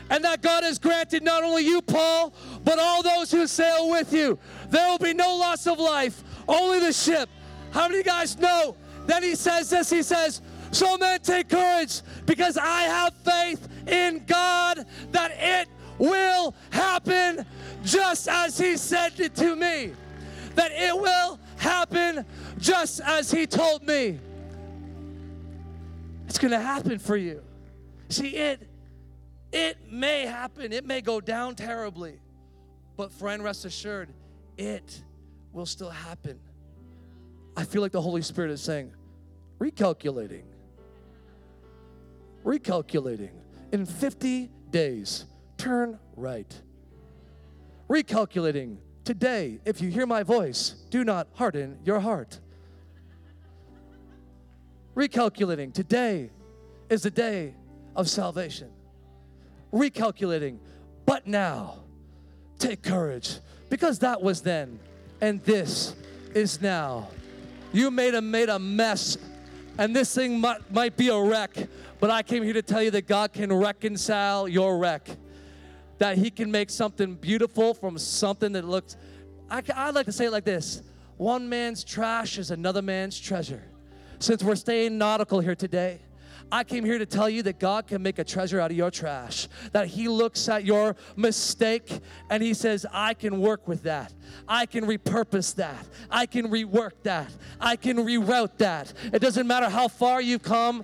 [0.09, 2.33] And that God has granted not only you, Paul,
[2.63, 4.37] but all those who sail with you.
[4.69, 7.29] There will be no loss of life, only the ship.
[7.71, 8.75] How many guys know
[9.07, 9.89] that he says this?
[9.89, 10.41] He says,
[10.71, 15.67] So men take courage because I have faith in God that it
[15.97, 17.45] will happen
[17.83, 19.93] just as he said it to me.
[20.55, 22.25] That it will happen
[22.57, 24.19] just as he told me.
[26.27, 27.41] It's going to happen for you.
[28.09, 28.67] See, it
[29.51, 30.73] it may happen.
[30.73, 32.19] It may go down terribly.
[32.97, 34.09] But friend, rest assured,
[34.57, 35.01] it
[35.55, 36.37] will still happen.
[37.55, 38.91] I feel like the Holy Spirit is saying,
[39.59, 40.43] recalculating.
[42.43, 43.31] Recalculating.
[43.71, 45.25] In 50 days,
[45.57, 46.53] turn right.
[47.89, 48.77] Recalculating.
[49.05, 52.39] Today, if you hear my voice, do not harden your heart.
[54.95, 55.73] Recalculating.
[55.73, 56.31] Today
[56.89, 57.53] is the day
[57.95, 58.69] of salvation.
[59.71, 60.57] Recalculating.
[61.05, 61.79] But now,
[62.59, 63.39] take courage
[63.69, 64.79] because that was then
[65.25, 65.95] and this
[66.35, 67.07] is now.
[67.73, 69.17] You made a made a mess,
[69.75, 71.67] and this thing might, might be a wreck,
[71.99, 75.09] but I came here to tell you that God can reconcile your wreck.
[75.97, 78.97] that he can make something beautiful from something that looks,
[79.49, 80.81] I, I'd like to say it like this
[81.17, 83.63] one man's trash is another man's treasure.
[84.19, 85.99] Since we're staying nautical here today,
[86.51, 88.91] I came here to tell you that God can make a treasure out of your
[88.91, 89.47] trash.
[89.71, 94.13] That He looks at your mistake and He says, I can work with that.
[94.47, 95.85] I can repurpose that.
[96.09, 97.31] I can rework that.
[97.59, 98.93] I can reroute that.
[99.11, 100.83] It doesn't matter how far you've come,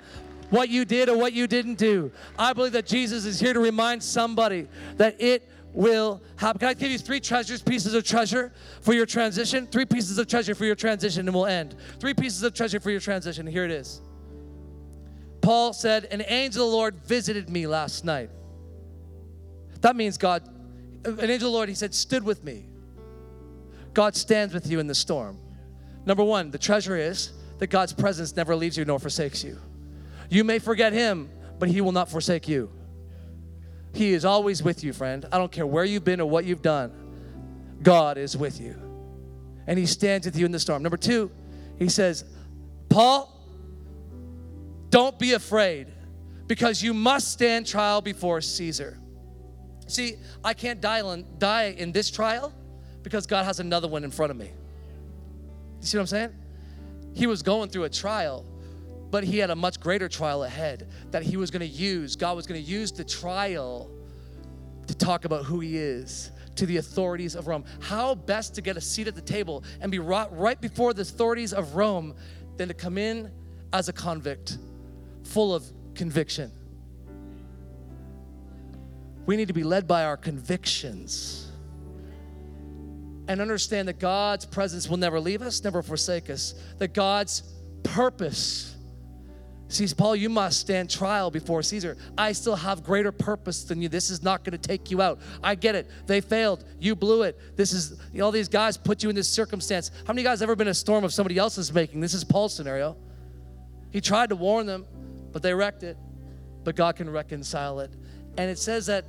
[0.49, 2.11] what you did or what you didn't do.
[2.37, 6.59] I believe that Jesus is here to remind somebody that it will happen.
[6.59, 8.51] Can I give you three treasures, pieces of treasure
[8.81, 9.67] for your transition?
[9.67, 11.75] Three pieces of treasure for your transition, and we'll end.
[11.99, 13.47] Three pieces of treasure for your transition.
[13.47, 14.01] Here it is.
[15.41, 18.29] Paul said, An angel of the Lord visited me last night.
[19.81, 20.47] That means God,
[21.03, 22.65] an angel of the Lord, he said, stood with me.
[23.93, 25.37] God stands with you in the storm.
[26.05, 29.57] Number one, the treasure is that God's presence never leaves you nor forsakes you.
[30.29, 31.29] You may forget him,
[31.59, 32.71] but he will not forsake you.
[33.93, 35.25] He is always with you, friend.
[35.31, 36.91] I don't care where you've been or what you've done.
[37.83, 38.75] God is with you.
[39.67, 40.81] And he stands with you in the storm.
[40.81, 41.29] Number two,
[41.77, 42.23] he says,
[42.89, 43.40] Paul,
[44.91, 45.87] don't be afraid
[46.47, 48.99] because you must stand trial before Caesar.
[49.87, 52.53] See, I can't die in, die in this trial
[53.01, 54.51] because God has another one in front of me.
[55.79, 56.35] You see what I'm saying?
[57.13, 58.45] He was going through a trial,
[59.09, 62.15] but he had a much greater trial ahead that he was going to use.
[62.17, 63.89] God was going to use the trial
[64.87, 67.63] to talk about who he is to the authorities of Rome.
[67.79, 71.53] How best to get a seat at the table and be right before the authorities
[71.53, 72.13] of Rome
[72.57, 73.31] than to come in
[73.71, 74.57] as a convict
[75.23, 75.63] full of
[75.95, 76.51] conviction.
[79.25, 81.51] We need to be led by our convictions
[83.27, 87.43] and understand that God's presence will never leave us, never forsake us, that God's
[87.83, 88.75] purpose.
[89.69, 91.95] See, Paul, you must stand trial before Caesar.
[92.17, 93.87] I still have greater purpose than you.
[93.87, 95.21] This is not going to take you out.
[95.41, 95.89] I get it.
[96.07, 96.65] They failed.
[96.77, 97.39] You blew it.
[97.55, 99.91] This is you know, all these guys put you in this circumstance.
[100.05, 102.01] How many guys ever been a storm of somebody else's making?
[102.01, 102.97] This is Paul's scenario.
[103.91, 104.85] He tried to warn them
[105.31, 105.97] but they wrecked it.
[106.63, 107.91] But God can reconcile it.
[108.37, 109.05] And it says that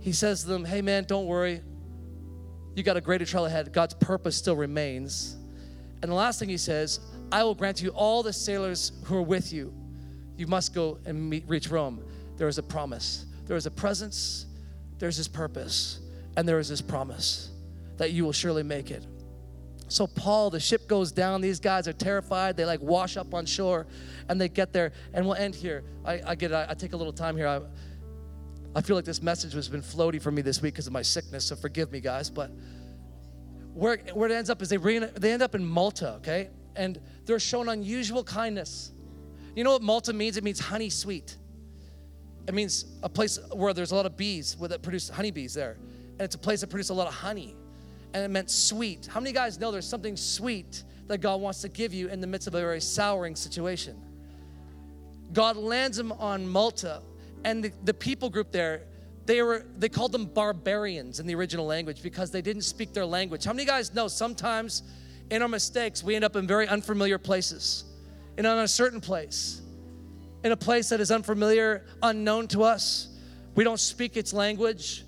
[0.00, 1.60] He says to them, Hey man, don't worry.
[2.74, 3.72] You got a greater trial ahead.
[3.72, 5.36] God's purpose still remains.
[6.02, 9.22] And the last thing He says, I will grant you all the sailors who are
[9.22, 9.72] with you.
[10.36, 12.04] You must go and meet, reach Rome.
[12.36, 14.46] There is a promise, there is a presence,
[14.98, 16.00] there's His purpose,
[16.36, 17.50] and there is His promise
[17.96, 19.06] that you will surely make it.
[19.88, 21.40] So, Paul, the ship goes down.
[21.40, 22.56] These guys are terrified.
[22.56, 23.86] They like wash up on shore
[24.28, 24.92] and they get there.
[25.12, 25.84] And we'll end here.
[26.04, 27.46] I, I get I, I, take a little time here.
[27.46, 27.60] I,
[28.74, 31.02] I feel like this message has been floaty for me this week because of my
[31.02, 31.44] sickness.
[31.44, 32.30] So, forgive me, guys.
[32.30, 32.50] But
[33.74, 36.48] where, where it ends up is they, re, they end up in Malta, okay?
[36.76, 38.92] And they're shown unusual kindness.
[39.54, 40.36] You know what Malta means?
[40.36, 41.36] It means honey sweet.
[42.48, 45.76] It means a place where there's a lot of bees that produce honeybees there.
[46.12, 47.56] And it's a place that produces a lot of honey
[48.14, 49.06] and it meant sweet.
[49.06, 52.26] How many guys know there's something sweet that God wants to give you in the
[52.26, 54.00] midst of a very souring situation?
[55.32, 57.02] God lands him on Malta,
[57.44, 58.82] and the, the people group there,
[59.26, 63.06] they were they called them barbarians in the original language because they didn't speak their
[63.06, 63.44] language.
[63.44, 64.82] How many guys know sometimes
[65.30, 67.84] in our mistakes we end up in very unfamiliar places,
[68.36, 69.62] in an uncertain place,
[70.44, 73.08] in a place that is unfamiliar, unknown to us.
[73.54, 75.04] We don't speak its language.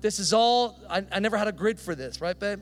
[0.00, 2.60] This is all, I, I never had a grid for this, right, babe?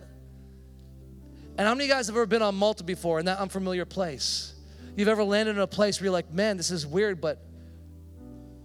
[1.57, 3.85] And how many of you guys have ever been on Malta before in that unfamiliar
[3.85, 4.55] place?
[4.97, 7.45] You've ever landed in a place where you're like, man, this is weird, but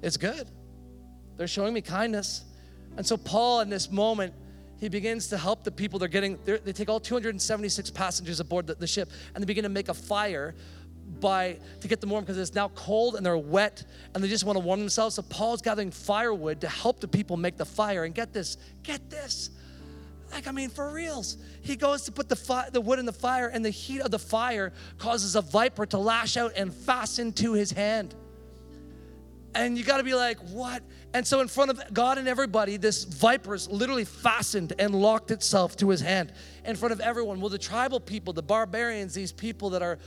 [0.01, 0.47] it's good.
[1.37, 2.43] They're showing me kindness.
[2.97, 4.33] And so, Paul, in this moment,
[4.79, 5.97] he begins to help the people.
[5.97, 9.69] They're getting, they take all 276 passengers aboard the, the ship and they begin to
[9.69, 10.55] make a fire
[11.19, 13.83] by to get them warm because it's now cold and they're wet
[14.13, 15.15] and they just want to warm themselves.
[15.15, 18.03] So Paul's gathering firewood to help the people make the fire.
[18.03, 19.49] And get this, get this.
[20.33, 21.37] Like, I mean, for reals.
[21.61, 24.09] He goes to put the, fi- the wood in the fire, and the heat of
[24.09, 28.15] the fire causes a viper to lash out and fasten to his hand.
[29.55, 30.81] And you got to be like, what?
[31.13, 35.75] And so, in front of God and everybody, this viper's literally fastened and locked itself
[35.77, 36.33] to his hand
[36.65, 37.39] in front of everyone.
[37.39, 39.99] Well, the tribal people, the barbarians, these people that are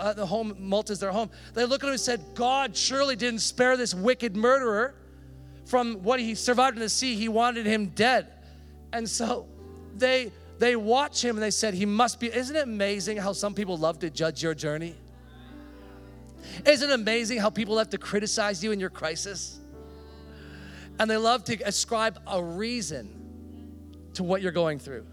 [0.00, 1.30] uh, the home, Malta's their home.
[1.54, 4.94] They look at him and said, God surely didn't spare this wicked murderer
[5.66, 7.14] from what he survived in the sea.
[7.14, 8.28] He wanted him dead.
[8.92, 9.46] And so
[9.96, 12.34] they they watch him and they said, He must be.
[12.34, 14.94] Isn't it amazing how some people love to judge your journey?
[16.66, 19.58] Isn't it amazing how people love to criticize you in your crisis?
[20.98, 23.08] And they love to ascribe a reason
[24.14, 25.06] to what you're going through.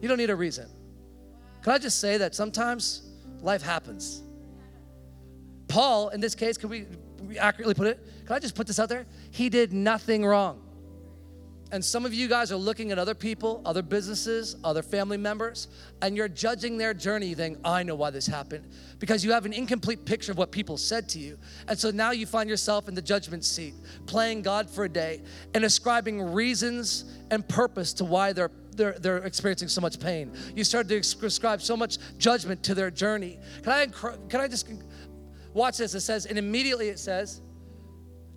[0.00, 0.68] You don't need a reason.
[1.62, 3.05] Can I just say that sometimes
[3.42, 4.22] life happens.
[5.68, 6.86] Paul, in this case, can we
[7.38, 8.00] accurately put it?
[8.26, 9.06] Can I just put this out there?
[9.30, 10.62] He did nothing wrong.
[11.72, 15.66] And some of you guys are looking at other people, other businesses, other family members,
[16.00, 17.26] and you're judging their journey.
[17.26, 18.68] You think, I know why this happened.
[19.00, 21.36] Because you have an incomplete picture of what people said to you.
[21.66, 23.74] And so now you find yourself in the judgment seat,
[24.06, 25.22] playing God for a day
[25.54, 30.32] and ascribing reasons and purpose to why they're they're, they're experiencing so much pain.
[30.54, 33.38] You start to ascribe so much judgment to their journey.
[33.62, 33.86] Can I,
[34.28, 34.68] can I just
[35.52, 35.94] watch this?
[35.94, 37.40] It says, and immediately it says,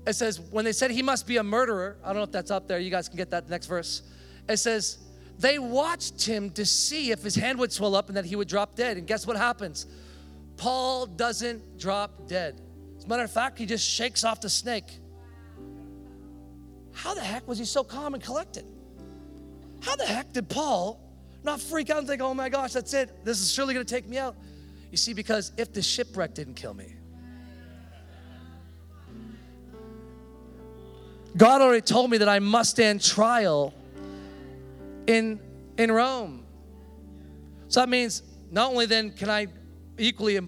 [0.07, 2.51] it says, when they said he must be a murderer, I don't know if that's
[2.51, 4.03] up there, you guys can get that next verse.
[4.47, 4.97] It says,
[5.37, 8.47] they watched him to see if his hand would swell up and that he would
[8.47, 8.97] drop dead.
[8.97, 9.85] And guess what happens?
[10.57, 12.61] Paul doesn't drop dead.
[12.97, 14.99] As a matter of fact, he just shakes off the snake.
[16.91, 18.65] How the heck was he so calm and collected?
[19.81, 20.99] How the heck did Paul
[21.43, 23.23] not freak out and think, oh my gosh, that's it.
[23.23, 24.35] This is surely going to take me out?
[24.91, 26.95] You see, because if the shipwreck didn't kill me,
[31.37, 33.73] God already told me that I must stand trial
[35.07, 35.39] in,
[35.77, 36.43] in Rome.
[37.67, 39.47] So that means not only then can I
[39.97, 40.39] equally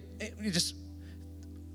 [0.42, 0.76] just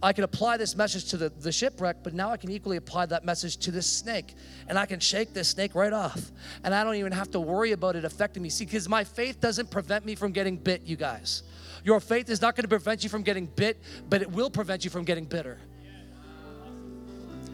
[0.02, 3.06] I can apply this message to the, the shipwreck, but now I can equally apply
[3.06, 4.34] that message to this snake.
[4.68, 6.30] And I can shake this snake right off.
[6.64, 8.50] And I don't even have to worry about it affecting me.
[8.50, 11.42] See, because my faith doesn't prevent me from getting bit, you guys.
[11.82, 13.80] Your faith is not going to prevent you from getting bit,
[14.10, 15.58] but it will prevent you from getting bitter.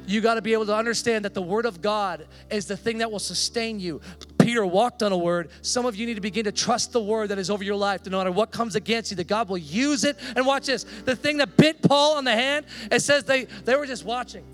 [0.07, 2.99] You got to be able to understand that the Word of God is the thing
[2.99, 4.01] that will sustain you.
[4.43, 5.51] Peter walked on a word.
[5.63, 8.05] Some of you need to begin to trust the Word that is over your life,
[8.07, 10.19] no matter what comes against you, that God will use it.
[10.37, 13.77] And watch this the thing that bit Paul on the hand, it says they, they
[13.77, 14.45] were just watching.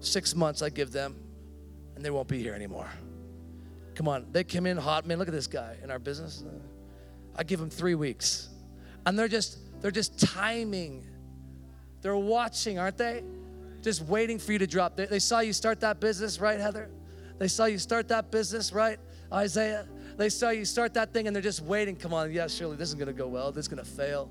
[0.00, 1.16] Six months I give them,
[1.96, 2.88] and they won't be here anymore.
[3.94, 5.06] Come on, they came in hot.
[5.06, 6.44] Man, look at this guy in our business.
[7.34, 8.48] I give them three weeks.
[9.06, 11.04] And they're just, they're just timing
[12.00, 13.24] they're watching, aren't they?
[13.82, 14.96] Just waiting for you to drop.
[14.96, 16.90] They, they saw you start that business, right, Heather?
[17.38, 18.98] They saw you start that business, right,
[19.32, 19.86] Isaiah?
[20.16, 21.94] They saw you start that thing and they're just waiting.
[21.96, 23.52] Come on, yeah, surely this isn't gonna go well.
[23.52, 24.30] This is gonna fail.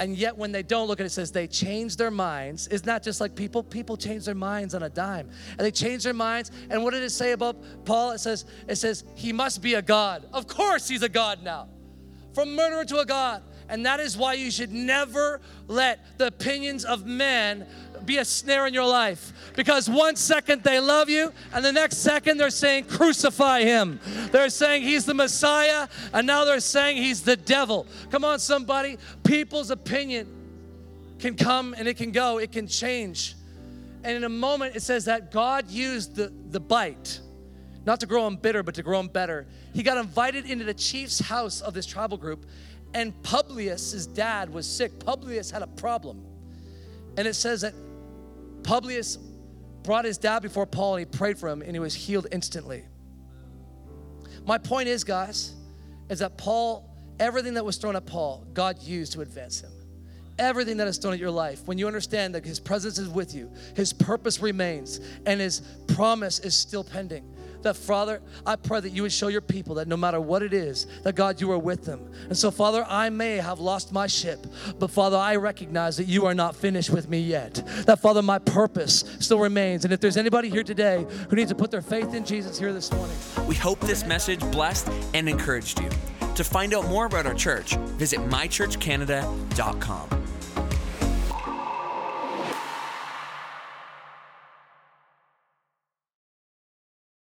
[0.00, 2.68] And yet, when they don't look at it, it says they change their minds.
[2.68, 5.28] It's not just like people, people change their minds on a dime.
[5.50, 6.50] And they change their minds.
[6.70, 8.12] And what did it say about Paul?
[8.12, 10.26] It says, it says, he must be a God.
[10.32, 11.68] Of course he's a God now.
[12.32, 13.42] From murderer to a God.
[13.70, 17.66] And that is why you should never let the opinions of men
[18.04, 19.32] be a snare in your life.
[19.54, 24.00] Because one second they love you, and the next second they're saying, crucify him.
[24.32, 27.86] They're saying he's the Messiah, and now they're saying he's the devil.
[28.10, 28.98] Come on, somebody.
[29.22, 30.26] People's opinion
[31.20, 33.36] can come and it can go, it can change.
[34.02, 37.20] And in a moment, it says that God used the, the bite,
[37.84, 39.46] not to grow him bitter, but to grow him better.
[39.74, 42.46] He got invited into the chief's house of this tribal group,
[42.94, 44.98] and Publius, dad, was sick.
[44.98, 46.24] Publius had a problem.
[47.16, 47.74] And it says that
[48.62, 49.18] Publius
[49.82, 52.84] brought his dad before Paul and he prayed for him and he was healed instantly.
[54.46, 55.54] My point is, guys,
[56.08, 56.88] is that Paul,
[57.18, 59.70] everything that was thrown at Paul, God used to advance him.
[60.38, 63.34] Everything that is thrown at your life, when you understand that his presence is with
[63.34, 67.24] you, his purpose remains, and his promise is still pending
[67.62, 70.52] that, Father, I pray that you would show your people that no matter what it
[70.52, 72.10] is, that God, you are with them.
[72.28, 74.46] And so, Father, I may have lost my ship,
[74.78, 77.62] but Father, I recognize that you are not finished with me yet.
[77.86, 79.84] That, Father, my purpose still remains.
[79.84, 82.72] And if there's anybody here today who needs to put their faith in Jesus here
[82.72, 85.88] this morning, we hope this message blessed and encouraged you.
[86.34, 90.29] To find out more about our church, visit mychurchcanada.com.